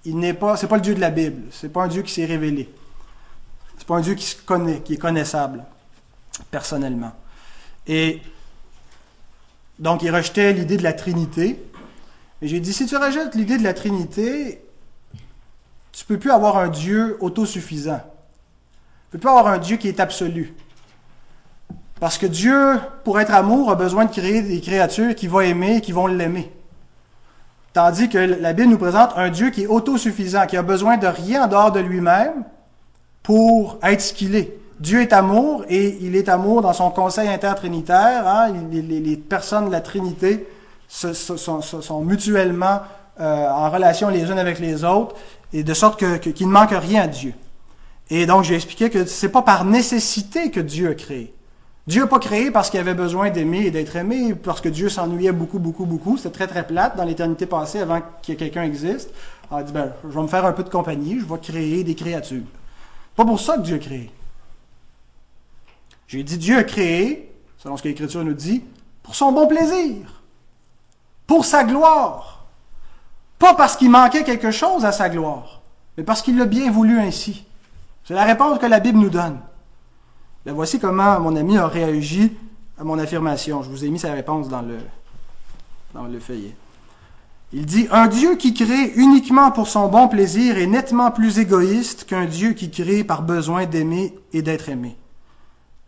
[0.05, 1.45] il n'est pas, c'est pas le Dieu de la Bible.
[1.53, 2.69] C'est pas un Dieu qui s'est révélé.
[3.79, 5.65] C'est pas un Dieu qui se connaît, qui est connaissable
[6.51, 7.13] personnellement.
[7.87, 8.21] Et
[9.79, 11.63] donc, il rejetait l'idée de la Trinité.
[12.43, 14.65] Et j'ai dit, si tu rejettes l'idée de la Trinité,
[15.93, 18.01] tu peux plus avoir un Dieu autosuffisant.
[18.01, 20.53] Tu ne peux pas avoir un Dieu qui est absolu.
[22.01, 25.77] Parce que Dieu, pour être amour, a besoin de créer des créatures qui vont aimer
[25.77, 26.53] et qui vont l'aimer.
[27.77, 31.07] Tandis que la Bible nous présente un Dieu qui est autosuffisant, qui a besoin de
[31.07, 32.43] rien en dehors de lui-même
[33.23, 34.57] pour être ce qu'il est.
[34.81, 38.27] Dieu est amour et il est amour dans son conseil intertrinitaire.
[38.27, 38.51] Hein.
[38.73, 40.49] Les, personnes de la Trinité
[40.89, 42.81] sont, mutuellement
[43.21, 45.15] euh, en relation les unes avec les autres
[45.53, 47.35] et de sorte qu'il ne manque rien à Dieu.
[48.09, 51.36] Et donc, j'ai expliqué que c'est pas par nécessité que Dieu a créé.
[51.87, 54.89] Dieu n'a pas créé parce qu'il avait besoin d'aimer et d'être aimé, parce que Dieu
[54.89, 56.17] s'ennuyait beaucoup, beaucoup, beaucoup.
[56.17, 59.11] C'était très, très plate dans l'éternité passée avant que quelqu'un existe.
[59.53, 61.85] Il a dit, ben, je vais me faire un peu de compagnie, je vais créer
[61.85, 62.43] des créatures.
[63.15, 64.11] Pas pour ça que Dieu a créé.
[66.09, 68.65] J'ai dit, Dieu a créé, selon ce que l'Écriture nous dit,
[69.05, 70.23] pour son bon plaisir,
[71.27, 72.47] pour sa gloire.
[73.39, 75.61] Pas parce qu'il manquait quelque chose à sa gloire,
[75.97, 77.45] mais parce qu'il l'a bien voulu ainsi.
[78.05, 79.39] C'est la réponse que la Bible nous donne.
[80.47, 82.33] Ben, voici comment mon ami a réagi
[82.79, 83.65] à mon affirmation.
[83.65, 84.79] Je vous ai mis sa réponse dans le,
[85.93, 86.55] dans le feuillet.
[87.53, 92.05] Il dit, un Dieu qui crée uniquement pour son bon plaisir est nettement plus égoïste
[92.05, 94.97] qu'un Dieu qui crée par besoin d'aimer et d'être aimé.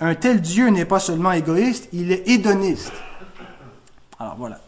[0.00, 2.92] Un tel Dieu n'est pas seulement égoïste, il est hédoniste.
[4.18, 4.58] Alors voilà.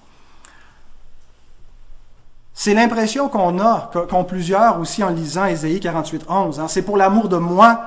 [2.54, 6.60] C'est l'impression qu'on a, qu'ont plusieurs aussi en lisant Ésaïe 48, 11.
[6.60, 6.68] Hein.
[6.68, 7.80] C'est pour l'amour de moi,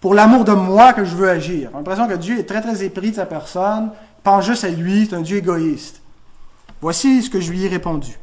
[0.00, 1.70] pour l'amour de moi que je veux agir.
[1.74, 3.90] L'impression que Dieu est très très épris de sa personne,
[4.22, 6.00] pense juste à lui, c'est un Dieu égoïste.
[6.80, 8.18] Voici ce que je lui ai répondu.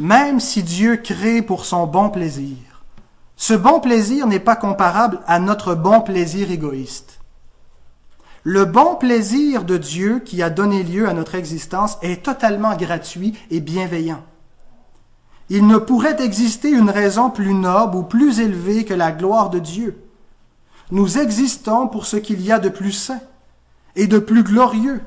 [0.00, 2.56] Même si Dieu crée pour son bon plaisir,
[3.36, 7.20] ce bon plaisir n'est pas comparable à notre bon plaisir égoïste.
[8.42, 13.38] Le bon plaisir de Dieu qui a donné lieu à notre existence est totalement gratuit
[13.50, 14.22] et bienveillant.
[15.50, 19.58] Il ne pourrait exister une raison plus noble ou plus élevée que la gloire de
[19.58, 19.98] Dieu.
[20.90, 23.20] Nous existons pour ce qu'il y a de plus saint
[23.96, 25.00] et de plus glorieux,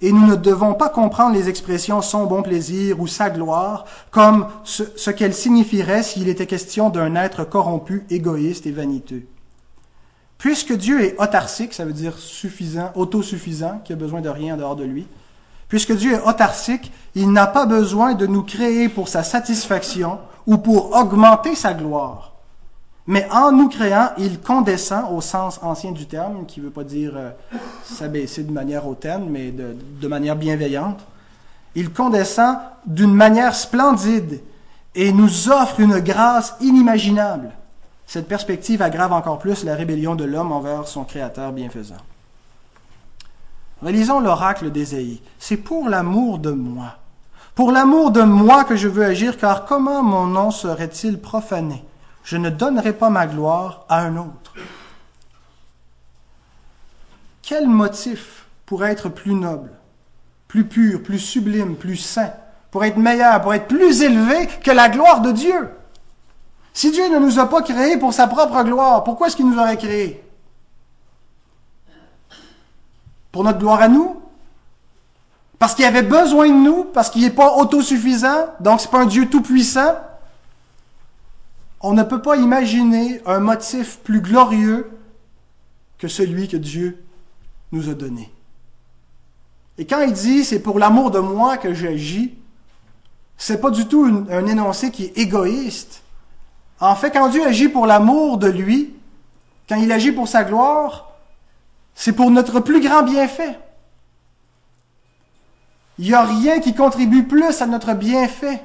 [0.00, 4.48] et nous ne devons pas comprendre les expressions son bon plaisir ou sa gloire comme
[4.64, 9.22] ce, qu'elles signifieraient s'il était question d'un être corrompu, égoïste et vaniteux.
[10.38, 14.56] Puisque Dieu est autarcique, ça veut dire suffisant, autosuffisant, qui a besoin de rien en
[14.58, 15.06] dehors de lui,
[15.72, 20.58] puisque Dieu est autarcique, il n'a pas besoin de nous créer pour sa satisfaction ou
[20.58, 22.34] pour augmenter sa gloire.
[23.06, 26.84] Mais en nous créant, il condescend au sens ancien du terme, qui ne veut pas
[26.84, 27.30] dire euh,
[27.84, 31.00] s'abaisser de manière hautaine, mais de, de manière bienveillante.
[31.74, 34.42] Il condescend d'une manière splendide
[34.94, 37.50] et nous offre une grâce inimaginable.
[38.06, 41.96] Cette perspective aggrave encore plus la rébellion de l'homme envers son Créateur bienfaisant.
[43.82, 45.20] Relisons l'oracle d'Ésaïe.
[45.38, 46.98] C'est pour l'amour de moi.
[47.54, 51.84] Pour l'amour de moi que je veux agir, car comment mon nom serait-il profané?
[52.24, 54.54] Je ne donnerai pas ma gloire à un autre.
[57.42, 59.72] Quel motif pourrait être plus noble,
[60.46, 62.32] plus pur, plus sublime, plus saint,
[62.70, 65.70] pour être meilleur, pour être plus élevé que la gloire de Dieu?
[66.72, 69.58] Si Dieu ne nous a pas créés pour sa propre gloire, pourquoi est-ce qu'il nous
[69.58, 70.24] aurait créés?
[73.32, 74.20] Pour notre gloire à nous?
[75.58, 79.06] Parce qu'il avait besoin de nous, parce qu'il n'est pas autosuffisant, donc c'est pas un
[79.06, 79.96] Dieu tout-puissant?
[81.80, 84.90] On ne peut pas imaginer un motif plus glorieux
[85.98, 87.02] que celui que Dieu
[87.72, 88.32] nous a donné.
[89.78, 92.34] Et quand il dit c'est pour l'amour de moi que j'agis,
[93.36, 96.02] c'est pas du tout un énoncé qui est égoïste.
[96.78, 98.94] En fait, quand Dieu agit pour l'amour de lui,
[99.68, 101.11] quand il agit pour sa gloire,
[101.94, 103.58] c'est pour notre plus grand bienfait.
[105.98, 108.62] Il n'y a rien qui contribue plus à notre bienfait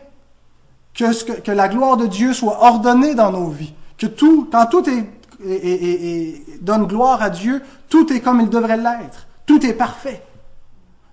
[0.94, 3.74] que, que, la gloire de Dieu soit ordonnée dans nos vies.
[3.98, 9.28] Que tout, quand tout est, donne gloire à Dieu, tout est comme il devrait l'être.
[9.46, 10.24] Tout est parfait.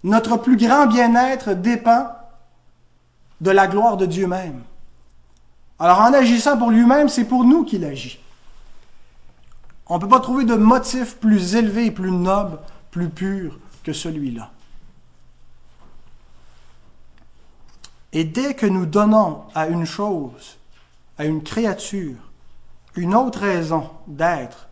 [0.02, 2.08] Notre plus grand bien-être dépend
[3.40, 4.62] de la gloire de Dieu même.
[5.78, 8.18] Alors en agissant pour lui-même, c'est pour nous qu'il agit.
[9.86, 12.58] On ne peut pas trouver de motif plus élevé, plus noble,
[12.90, 14.50] plus pur que celui-là.
[18.12, 20.56] Et dès que nous donnons à une chose,
[21.18, 22.16] à une créature,
[22.96, 24.68] une autre raison d'être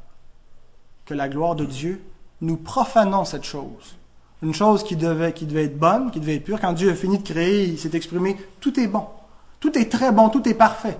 [1.04, 2.00] que la gloire de Dieu,
[2.40, 3.96] nous profanons cette chose.
[4.42, 6.60] Une chose qui devait, qui devait être bonne, qui devait être pure.
[6.60, 9.06] Quand Dieu a fini de créer, il s'est exprimé, tout est bon.
[9.60, 10.98] Tout est très bon, tout est parfait.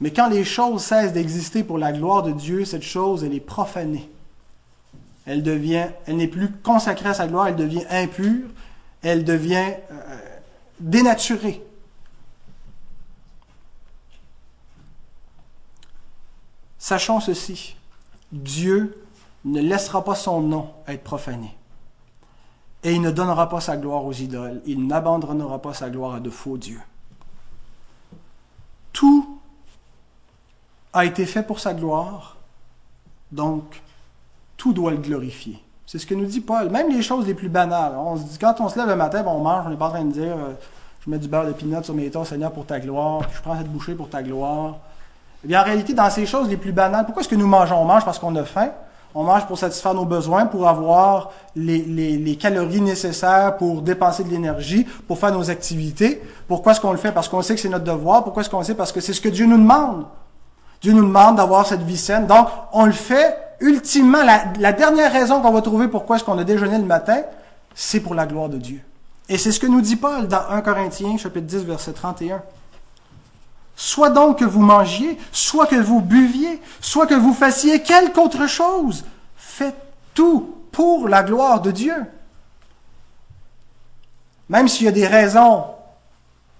[0.00, 3.40] Mais quand les choses cessent d'exister pour la gloire de Dieu, cette chose, elle est
[3.40, 4.10] profanée.
[5.26, 8.48] Elle devient, elle n'est plus consacrée à sa gloire, elle devient impure,
[9.02, 10.18] elle devient euh,
[10.80, 11.62] dénaturée.
[16.78, 17.76] Sachons ceci,
[18.32, 19.02] Dieu
[19.46, 21.56] ne laissera pas son nom être profané.
[22.82, 26.20] Et il ne donnera pas sa gloire aux idoles, il n'abandonnera pas sa gloire à
[26.20, 26.82] de faux dieux.
[28.92, 29.33] Tout
[30.94, 32.36] a été fait pour sa gloire,
[33.32, 33.82] donc
[34.56, 35.60] tout doit le glorifier.
[35.86, 36.70] C'est ce que nous dit Paul.
[36.70, 37.92] Même les choses les plus banales.
[37.98, 39.90] On se dit, quand on se lève le matin, on mange, on n'est pas en
[39.90, 40.54] train de dire euh,
[41.04, 43.58] je mets du beurre de pinot sur mes toits, Seigneur, pour ta gloire, je prends
[43.58, 44.76] cette bouchée pour ta gloire.
[45.44, 47.76] Eh bien, en réalité, dans ces choses les plus banales, pourquoi est-ce que nous mangeons?
[47.76, 48.70] On mange parce qu'on a faim.
[49.16, 54.84] On mange pour satisfaire nos besoins, pour avoir les calories nécessaires pour dépenser de l'énergie,
[55.06, 56.20] pour faire nos activités.
[56.48, 57.12] Pourquoi est-ce qu'on le fait?
[57.12, 58.24] Parce qu'on sait que c'est notre devoir.
[58.24, 58.74] Pourquoi est-ce qu'on le sait?
[58.74, 60.06] Parce que c'est ce que Dieu nous demande.
[60.84, 62.26] Dieu nous demande d'avoir cette vie saine.
[62.26, 63.38] Donc, on le fait.
[63.60, 67.22] Ultimement, la, dernière raison qu'on va trouver pourquoi est-ce qu'on a déjeuné le matin,
[67.74, 68.82] c'est pour la gloire de Dieu.
[69.30, 72.42] Et c'est ce que nous dit Paul dans 1 Corinthiens, chapitre 10, verset 31.
[73.74, 78.46] Soit donc que vous mangiez, soit que vous buviez, soit que vous fassiez quelque autre
[78.46, 79.06] chose,
[79.38, 79.80] faites
[80.12, 81.96] tout pour la gloire de Dieu.
[84.50, 85.64] Même s'il y a des raisons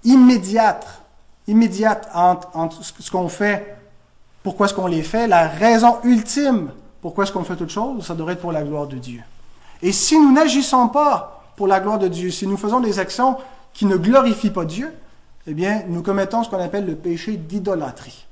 [0.03, 1.03] immédiates,
[1.47, 3.77] immédiates entre, ce qu'on fait,
[4.45, 8.15] pourquoi est-ce qu'on les fait, la raison ultime pourquoi est-ce qu'on fait toute chose, ça
[8.15, 9.23] devrait être pour la gloire de Dieu.
[9.83, 13.37] Et si nous n'agissons pas pour la gloire de Dieu, si nous faisons des actions
[13.75, 14.91] qui ne glorifient pas Dieu,
[15.47, 18.27] eh bien, nous commettons ce qu'on appelle le péché d'idolâtrie.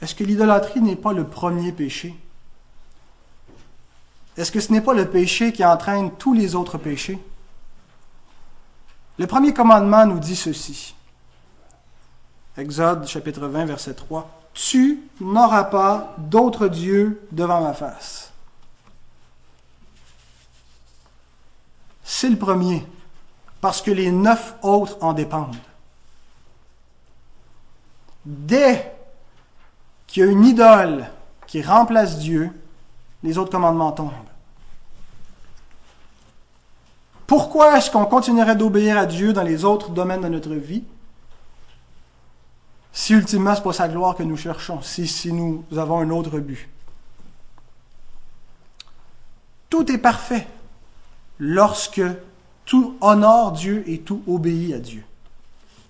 [0.00, 2.14] Est-ce que l'idolâtrie n'est pas le premier péché?
[4.36, 7.18] Est-ce que ce n'est pas le péché qui entraîne tous les autres péchés?
[9.18, 10.95] Le premier commandement nous dit ceci.
[12.58, 14.30] Exode chapitre 20, verset 3.
[14.54, 18.32] Tu n'auras pas d'autre Dieu devant ma face.
[22.02, 22.86] C'est le premier,
[23.60, 25.56] parce que les neuf autres en dépendent.
[28.24, 28.94] Dès
[30.06, 31.10] qu'il y a une idole
[31.46, 32.50] qui remplace Dieu,
[33.22, 34.12] les autres commandements tombent.
[37.26, 40.84] Pourquoi est-ce qu'on continuerait d'obéir à Dieu dans les autres domaines de notre vie?
[42.96, 46.08] Si ultimement ce n'est pas sa gloire que nous cherchons, si, si nous avons un
[46.08, 46.66] autre but?
[49.68, 50.46] Tout est parfait
[51.38, 52.00] lorsque
[52.64, 55.04] tout honore Dieu et tout obéit à Dieu.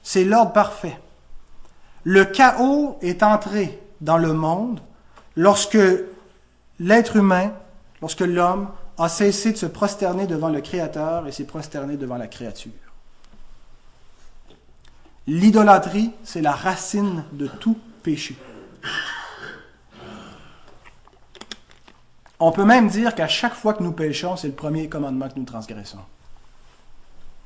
[0.03, 0.99] C'est l'ordre parfait.
[2.03, 4.81] Le chaos est entré dans le monde
[5.37, 5.79] lorsque
[6.81, 7.53] l'être humain,
[8.03, 12.27] lorsque l'homme a cessé de se prosterner devant le Créateur et s'est prosterné devant la
[12.27, 12.86] créature.
[15.27, 18.37] L'idolâtrie, c'est la racine de tout péché.
[22.39, 25.39] On peut même dire qu'à chaque fois que nous péchons, c'est le premier commandement que
[25.39, 25.99] nous transgressons.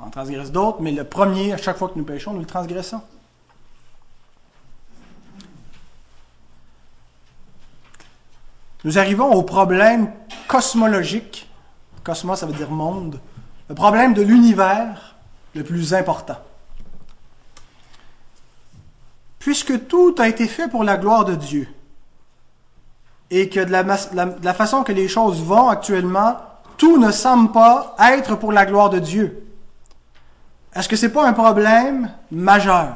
[0.01, 3.03] On transgresse d'autres, mais le premier, à chaque fois que nous péchons, nous le transgressons.
[8.85, 10.11] Nous arrivons au problème
[10.49, 11.49] cosmologique.
[12.03, 13.21] Cosmos, ça veut dire monde.
[13.69, 15.17] Le problème de l'univers
[15.55, 16.39] le plus important.
[19.51, 21.67] Puisque tout a été fait pour la gloire de Dieu,
[23.33, 26.37] et que de la, façon que les choses vont actuellement,
[26.77, 29.45] tout ne semble pas être pour la gloire de Dieu.
[30.73, 32.95] Est-ce que ce n'est pas un problème majeur?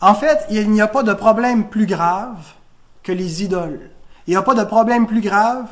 [0.00, 2.38] En fait, il n'y a pas de problème plus grave
[3.02, 3.90] que les idoles.
[4.26, 5.66] Il n'y a pas de problème plus grave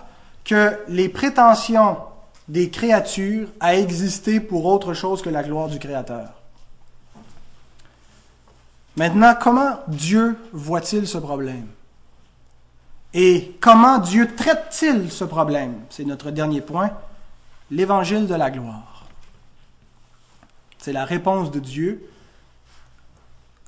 [0.45, 1.97] que les prétentions
[2.49, 6.38] des créatures à exister pour autre chose que la gloire du Créateur.
[8.99, 11.69] Maintenant, comment Dieu voit-il ce problème?
[13.15, 15.77] Et comment Dieu traite-t-il ce problème?
[15.89, 16.91] C'est notre dernier point,
[17.71, 19.07] l'évangile de la gloire.
[20.79, 22.11] C'est la réponse de Dieu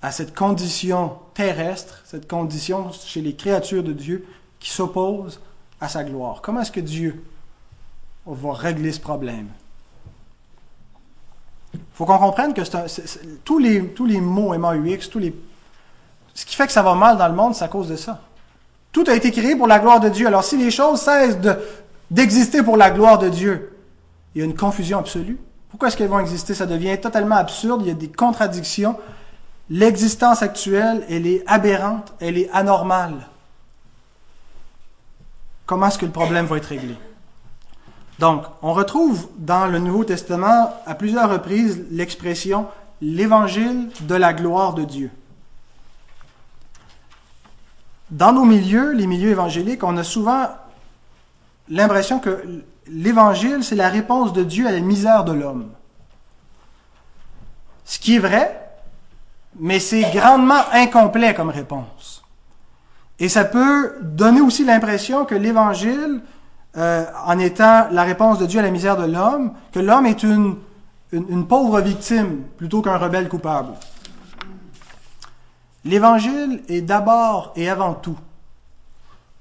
[0.03, 4.27] à cette condition terrestre, cette condition chez les créatures de Dieu
[4.59, 5.41] qui s'oppose
[5.81, 6.43] à sa gloire.
[6.43, 7.25] Comment est-ce que Dieu
[8.27, 9.49] va régler ce problème?
[11.75, 12.63] Il faut qu'on comprenne que
[13.45, 15.35] tous, les, tous les mots MAUX, tous les,
[16.35, 18.21] ce qui fait que ça va mal dans le monde, c'est à cause de ça.
[18.93, 20.27] Tout a été créé pour la gloire de Dieu.
[20.27, 21.39] Alors si les choses cessent
[22.11, 23.77] d'exister pour la gloire de Dieu,
[24.35, 25.39] il y a une confusion absolue.
[25.69, 26.55] Pourquoi est-ce qu'elles vont exister?
[26.55, 28.99] Ça devient totalement absurde, il y a des contradictions.
[29.69, 33.29] L'existence actuelle, elle est aberrante, elle est anormale.
[35.67, 36.97] Comment est-ce que le problème va être réglé?
[38.21, 42.67] Donc, on retrouve dans le Nouveau Testament à plusieurs reprises l'expression
[43.01, 45.11] l'évangile de la gloire de Dieu.
[48.11, 50.49] Dans nos milieux, les milieux évangéliques, on a souvent
[51.71, 52.45] l'impression que
[52.89, 55.71] l'évangile, c'est la réponse de Dieu à la misère de l'homme.
[57.87, 58.71] Ce qui est vrai,
[59.59, 62.23] mais c'est grandement incomplet comme réponse.
[63.19, 66.21] Et ça peut donner aussi l'impression que l'Évangile,
[66.77, 70.23] euh, en étant la réponse de Dieu à la misère de l'homme, que l'homme est
[70.23, 70.57] une,
[71.49, 73.73] pauvre victime plutôt qu'un rebelle coupable.
[75.85, 78.17] L'Évangile est d'abord et avant tout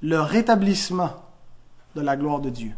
[0.02, 1.12] le rétablissement
[1.96, 2.72] de la gloire de Dieu.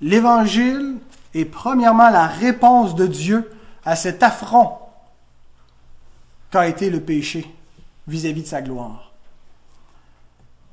[0.00, 0.96] L'Évangile
[1.34, 3.48] est premièrement la réponse de Dieu
[3.84, 4.72] à cet affront
[6.50, 7.54] qu'a été le péché
[8.08, 9.12] vis-à-vis de sa gloire.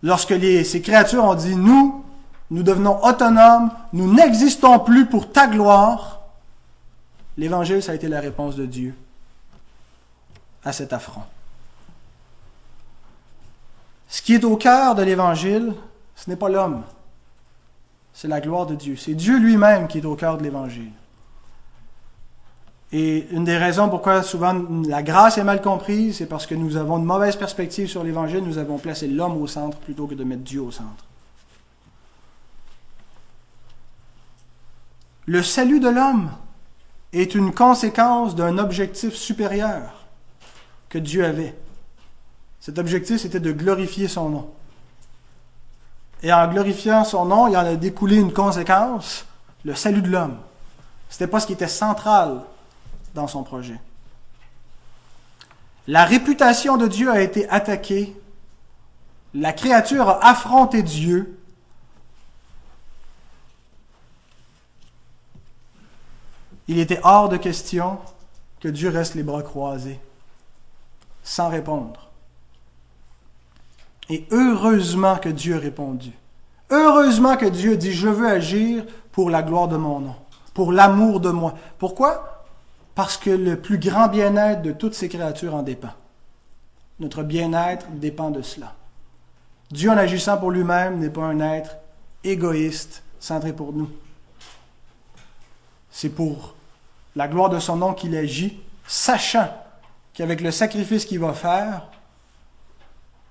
[0.01, 2.04] Lorsque les, ces créatures ont dit, nous,
[2.51, 6.21] nous devenons autonomes, nous n'existons plus pour ta gloire,
[7.37, 8.95] l'Évangile, ça a été la réponse de Dieu
[10.63, 11.23] à cet affront.
[14.07, 15.73] Ce qui est au cœur de l'Évangile,
[16.15, 16.83] ce n'est pas l'homme,
[18.13, 18.95] c'est la gloire de Dieu.
[18.95, 20.91] C'est Dieu lui-même qui est au cœur de l'Évangile.
[22.91, 24.55] Et une des raisons pourquoi souvent
[24.87, 28.41] la grâce est mal comprise, c'est parce que nous avons une mauvaise perspective sur l'Évangile,
[28.43, 31.04] nous avons placé l'homme au centre plutôt que de mettre Dieu au centre.
[35.25, 36.31] Le salut de l'homme
[37.13, 40.05] est une conséquence d'un objectif supérieur
[40.89, 41.55] que Dieu avait.
[42.59, 44.49] Cet objectif, c'était de glorifier son nom.
[46.21, 49.25] Et en glorifiant son nom, il en a découlé une conséquence,
[49.63, 50.37] le salut de l'homme.
[51.09, 52.41] Ce n'était pas ce qui était central
[53.13, 53.79] dans son projet.
[55.87, 58.15] La réputation de Dieu a été attaquée.
[59.33, 61.34] La créature a affronté Dieu.
[66.67, 67.99] Il était hors de question
[68.59, 69.99] que Dieu reste les bras croisés,
[71.23, 72.09] sans répondre.
[74.09, 76.11] Et heureusement que Dieu a répondu.
[76.71, 80.15] Heureusement que Dieu dit, je veux agir pour la gloire de mon nom,
[80.53, 81.55] pour l'amour de moi.
[81.77, 82.45] Pourquoi?
[82.95, 85.93] Parce que le plus grand bien-être de toutes ces créatures en dépend.
[86.99, 88.73] Notre bien-être dépend de cela.
[89.69, 91.77] Dieu, en agissant pour lui-même, n'est pas un être
[92.23, 93.89] égoïste, centré pour nous.
[95.91, 96.54] C'est pour
[97.15, 99.49] la gloire de son nom qu'il agit, sachant
[100.13, 101.87] qu'avec le sacrifice qu'il va faire,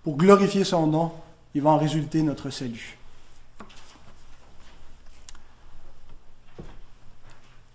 [0.03, 1.13] pour glorifier son nom,
[1.55, 2.99] il va en résulter notre salut.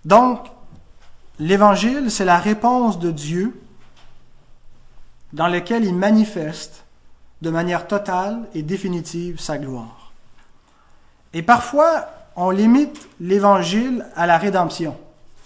[0.06, 0.48] Donc,
[1.40, 3.62] L'Évangile, c'est la réponse de Dieu
[5.32, 6.84] dans laquelle il manifeste
[7.42, 10.12] de manière totale et définitive sa gloire.
[11.34, 14.98] Et parfois, on limite l'Évangile à la rédemption.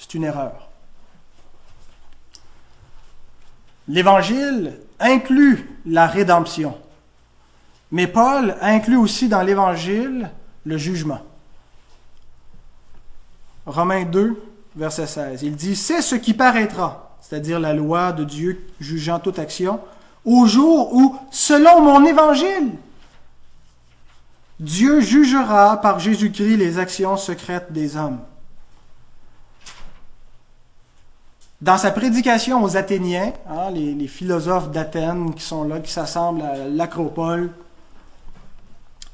[0.03, 0.67] C'est une erreur.
[3.87, 6.77] L'Évangile inclut la rédemption.
[7.89, 10.29] Mais Paul inclut aussi dans l'Évangile
[10.65, 11.21] le jugement.
[13.65, 14.43] Romains 2,
[14.75, 15.43] verset 16.
[15.43, 19.79] Il dit, c'est ce qui paraîtra, c'est-à-dire la loi de Dieu jugeant toute action,
[20.25, 22.71] au jour où, selon mon évangile,
[24.59, 28.19] Dieu jugera par Jésus-Christ les actions secrètes des hommes.
[31.63, 36.67] Dans sa prédication aux Athéniens, hein, les, philosophes d'Athènes qui sont là, qui s'assemblent à
[36.67, 37.51] l'acropole,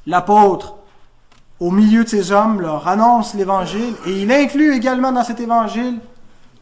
[0.04, 0.74] l'apôtre
[1.60, 6.00] au milieu de ces hommes, leur annonce l'Évangile, et il inclut également dans cet Évangile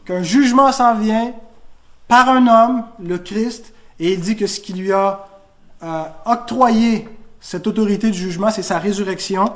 [0.05, 1.33] qu'un jugement s'en vient
[2.07, 5.27] par un homme, le Christ, et il dit que ce qui lui a
[5.81, 7.09] euh, octroyé
[7.41, 9.51] cette autorité de jugement, c'est sa résurrection.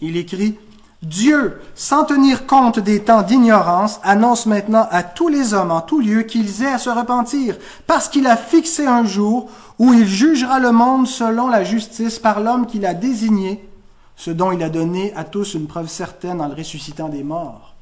[0.00, 0.56] Il écrit,
[1.02, 6.00] Dieu, sans tenir compte des temps d'ignorance, annonce maintenant à tous les hommes en tout
[6.00, 7.56] lieu qu'ils aient à se repentir,
[7.88, 9.50] parce qu'il a fixé un jour
[9.80, 13.68] où il jugera le monde selon la justice par l'homme qu'il a désigné,
[14.14, 17.74] ce dont il a donné à tous une preuve certaine en le ressuscitant des morts.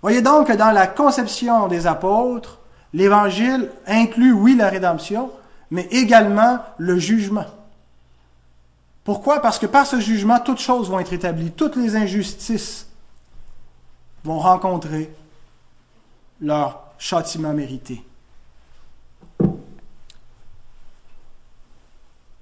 [0.00, 2.60] Voyez donc que dans la conception des apôtres,
[2.94, 5.30] l'Évangile inclut, oui, la rédemption,
[5.72, 7.46] mais également le jugement.
[9.06, 9.40] Pourquoi?
[9.40, 12.86] Parce que par ce jugement, toutes choses vont être établies, toutes les injustices
[14.22, 15.10] vont rencontrer
[16.42, 18.04] leur châtiment mérité.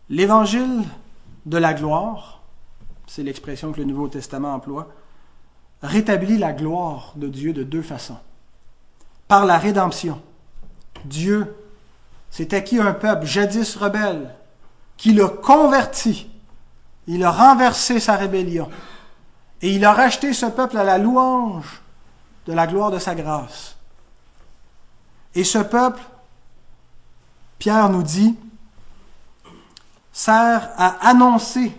[0.09, 0.83] L'évangile
[1.47, 2.35] de la gloire
[3.07, 4.89] c'est l'expression que le Nouveau Testament emploie,
[5.83, 8.19] rétablit la gloire de Dieu de deux façons.
[9.29, 10.21] Par la rédemption.
[11.05, 11.55] Dieu
[12.31, 14.35] s'est acquis un peuple jadis rebelle,
[14.97, 16.29] qui l'a converti.
[17.07, 18.71] Il a renversé sa rébellion.
[19.61, 21.81] Et il a racheté ce peuple à la louange
[22.47, 23.77] de la gloire de sa grâce.
[25.35, 26.03] Et ce peuple,
[27.59, 28.37] Pierre nous dit,
[30.13, 31.77] sert à annoncer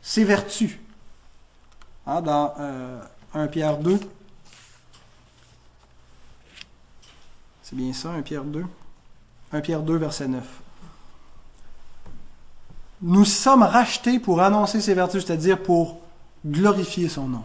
[0.00, 0.78] ses vertus.
[2.06, 3.98] Hein, dans 1 euh, Pierre 2.
[7.62, 8.64] C'est bien ça, 1 Pierre 2.
[9.52, 10.44] 1 Pierre 2, verset 9.
[13.02, 15.98] Nous sommes rachetés pour annoncer ses vertus, c'est-à-dire pour
[16.46, 17.44] glorifier son nom.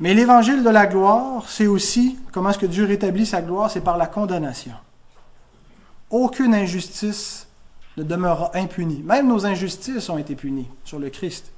[0.00, 3.80] Mais l'évangile de la gloire, c'est aussi comment est-ce que Dieu rétablit sa gloire, c'est
[3.80, 4.74] par la condamnation.
[6.10, 7.46] Aucune injustice
[7.96, 9.02] ne demeurera impuni.
[9.02, 11.52] Même nos injustices ont été punies sur le Christ.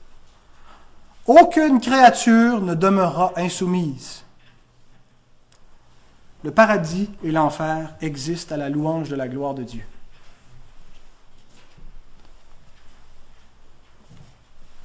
[1.26, 4.22] Aucune créature ne demeurera insoumise.
[6.44, 9.84] Le paradis et l'enfer existent à la louange de la gloire de Dieu.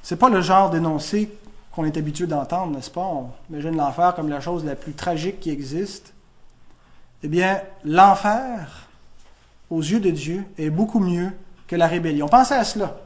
[0.04, 1.32] C'est pas le genre d'énoncé
[1.72, 3.02] qu'on est habitué d'entendre, n'est-ce pas?
[3.02, 6.14] On imagine l'enfer comme la chose la plus tragique qui existe.
[7.24, 8.88] Eh bien, l'enfer
[9.70, 11.32] aux yeux de Dieu est beaucoup mieux
[11.68, 12.28] que la rébellion.
[12.28, 12.98] Pensez à cela.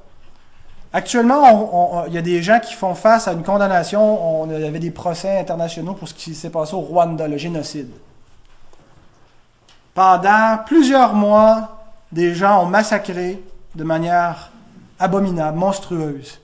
[0.91, 4.41] Actuellement, il y a des gens qui font face à une condamnation.
[4.41, 7.91] On, avait des procès internationaux pour ce qui s'est passé au Rwanda, le génocide.
[9.93, 13.41] Pendant plusieurs mois, des gens ont massacré
[13.75, 14.51] de manière
[14.97, 16.39] abominable, monstrueuse,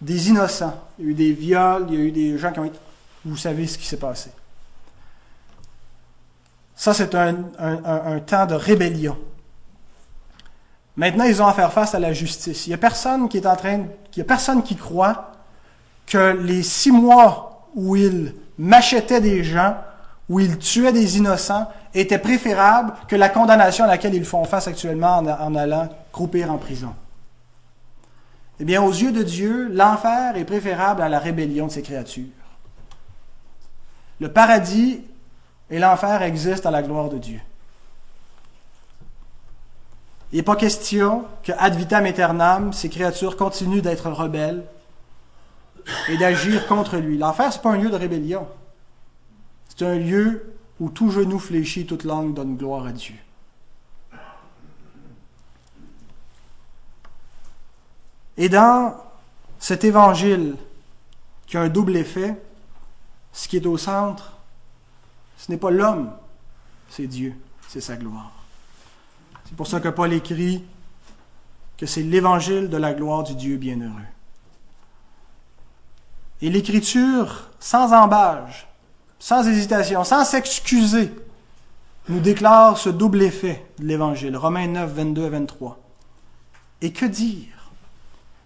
[0.00, 0.74] des innocents.
[0.98, 2.78] Il y a eu des viols, il y a eu des gens qui ont été...
[3.24, 4.30] Vous savez ce qui s'est passé.
[6.74, 7.34] Ça, c'est un,
[8.26, 9.18] temps de rébellion.
[10.96, 12.66] Maintenant, ils ont à faire face à la justice.
[12.66, 13.84] Il n'y a personne qui est en train,
[14.14, 15.32] il y a personne qui croit
[16.06, 19.76] que les six mois où ils m'achetaient des gens,
[20.30, 24.66] où ils tuaient des innocents, étaient préférables que la condamnation à laquelle ils font face
[24.66, 26.94] actuellement en, allant croupir en prison.
[28.60, 32.26] Eh bien, aux yeux de Dieu, l'enfer est préférable à la rébellion de ses créatures.
[34.20, 35.00] Le paradis
[35.70, 37.40] et l'enfer existent à la gloire de Dieu.
[40.30, 44.62] Il n'est pas question que ad vitam aeternam, ces créatures continuent d'être rebelles
[46.08, 47.16] et d'agir contre lui.
[47.16, 48.46] L'enfer, ce n'est pas un lieu de rébellion.
[49.70, 53.14] C'est un lieu où tout genou fléchit, toute langue donne gloire à Dieu.
[58.40, 58.96] Et dans
[59.58, 60.56] cet évangile
[61.46, 62.42] qui a un double effet,
[63.34, 64.38] ce qui est au centre,
[65.36, 66.10] ce n'est pas l'homme,
[66.88, 67.34] c'est Dieu,
[67.68, 68.32] c'est sa gloire.
[69.44, 70.64] C'est pour ça que Paul écrit
[71.76, 74.08] que c'est l'évangile de la gloire du Dieu bienheureux.
[76.40, 78.68] Et l'Écriture, sans embâge,
[79.18, 81.12] sans hésitation, sans s'excuser,
[82.08, 84.34] nous déclare ce double effet de l'Évangile.
[84.34, 85.78] Romains 9, 22 et 23.
[86.80, 87.59] Et que dire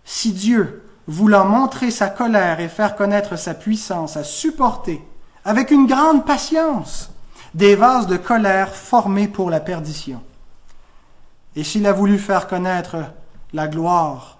[0.05, 5.03] Si Dieu, voulant montrer sa colère et faire connaître sa puissance, a supporté
[5.45, 7.11] avec une grande patience,
[7.53, 10.23] des vases de colère formés pour la perdition.
[11.57, 12.97] Et s'il a voulu faire connaître
[13.53, 14.39] la gloire,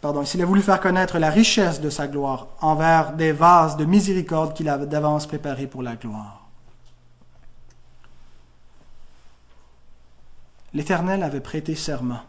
[0.00, 3.84] pardon, s'il a voulu faire connaître la richesse de sa gloire envers des vases de
[3.84, 6.40] miséricorde qu'il avait d'avance préparés pour la gloire.
[10.74, 12.20] L'Éternel avait prêté serment.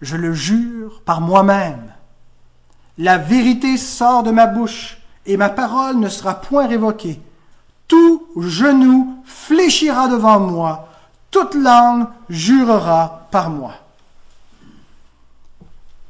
[0.00, 1.94] Je le jure par moi-même
[2.98, 7.20] la vérité sort de ma bouche, et ma parole ne sera point révoquée.
[7.88, 10.88] Tout genou fléchira devant moi,
[11.30, 13.74] toute langue jurera par moi.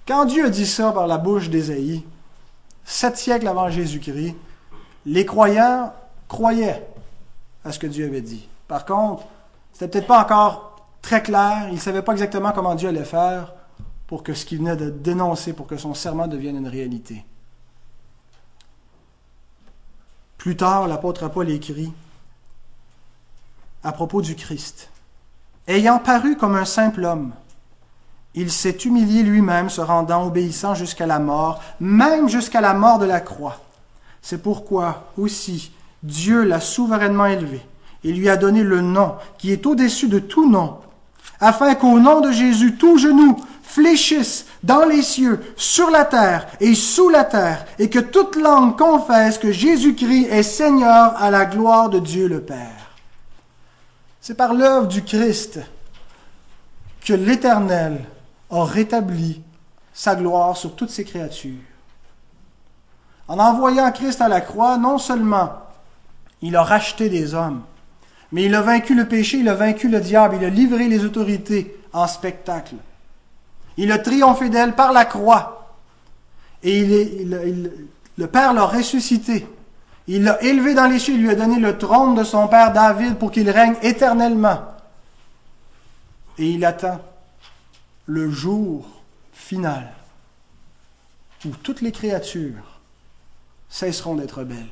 [0.07, 2.05] Quand Dieu a dit ça par la bouche d'Ésaïe,
[2.85, 4.37] sept siècles avant Jésus-Christ,
[5.07, 5.93] les croyants
[6.29, 6.87] croyaient
[7.65, 8.47] à ce que Dieu avait dit.
[8.69, 9.25] Par contre,
[9.73, 13.53] c'était peut-être pas encore très clair, ils ne savaient pas exactement comment Dieu allait faire,
[14.15, 17.25] pour que ce qu'il venait de dénoncer, pour que son serment devienne une réalité.
[20.39, 21.93] Plus tard, l'apôtre Paul écrit
[23.83, 24.89] à propos du Christ.
[25.67, 27.33] Ayant paru comme un simple homme,
[28.37, 33.07] il s'est humilié lui-même, se rendant obéissant jusqu'à la mort, même jusqu'à la mort de
[33.07, 33.63] la croix.
[34.23, 35.73] C'est pourquoi aussi
[36.05, 37.61] Dieu l'a souverainement élevé
[38.05, 40.79] et lui a donné le nom qui est au-dessus de tout nom,
[41.41, 43.45] afin qu'au nom de Jésus tout genou
[43.75, 48.79] fléchissent dans les cieux, sur la terre et sous la terre, et que toute langue
[48.79, 52.93] confesse que Jésus-Christ est Seigneur à la gloire de Dieu le Père.
[54.21, 55.59] C'est par l'œuvre du Christ
[57.05, 58.05] que l'Éternel
[58.49, 59.43] a rétabli
[59.93, 61.59] sa gloire sur toutes ses créatures.
[63.27, 65.51] En envoyant Christ à la croix, non seulement
[66.43, 67.63] il a racheté des hommes,
[68.31, 71.05] mais il a vaincu le péché, il a vaincu le diable, il a livré les
[71.05, 72.77] autorités en spectacle.
[73.77, 75.75] Il a triomphé d'elle par la croix.
[76.63, 79.47] Et le Père l'a ressuscité.
[80.07, 82.73] Il l'a élevé dans les cieux, il lui a donné le trône de son Père
[82.73, 84.63] David pour qu'il règne éternellement.
[86.37, 87.01] Et il attend
[88.07, 88.87] le jour
[89.33, 89.93] final
[91.47, 92.81] où toutes les créatures
[93.69, 94.69] cesseront d'être belles,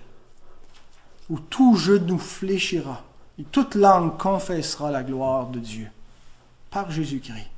[1.30, 3.02] où tout genou fléchira
[3.38, 5.88] et toute langue confessera la gloire de Dieu
[6.70, 7.51] par Jésus-Christ.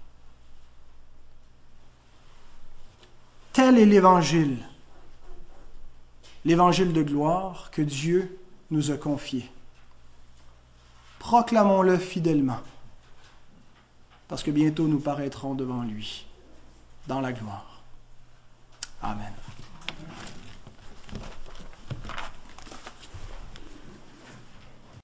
[3.54, 4.58] Tel est l'évangile,
[6.44, 8.36] l'évangile de gloire que Dieu
[8.72, 9.48] nous a confié.
[11.20, 12.58] Proclamons-le fidèlement,
[14.26, 16.26] parce que bientôt nous paraîtrons devant lui,
[17.06, 17.80] dans la gloire.
[19.00, 19.32] Amen.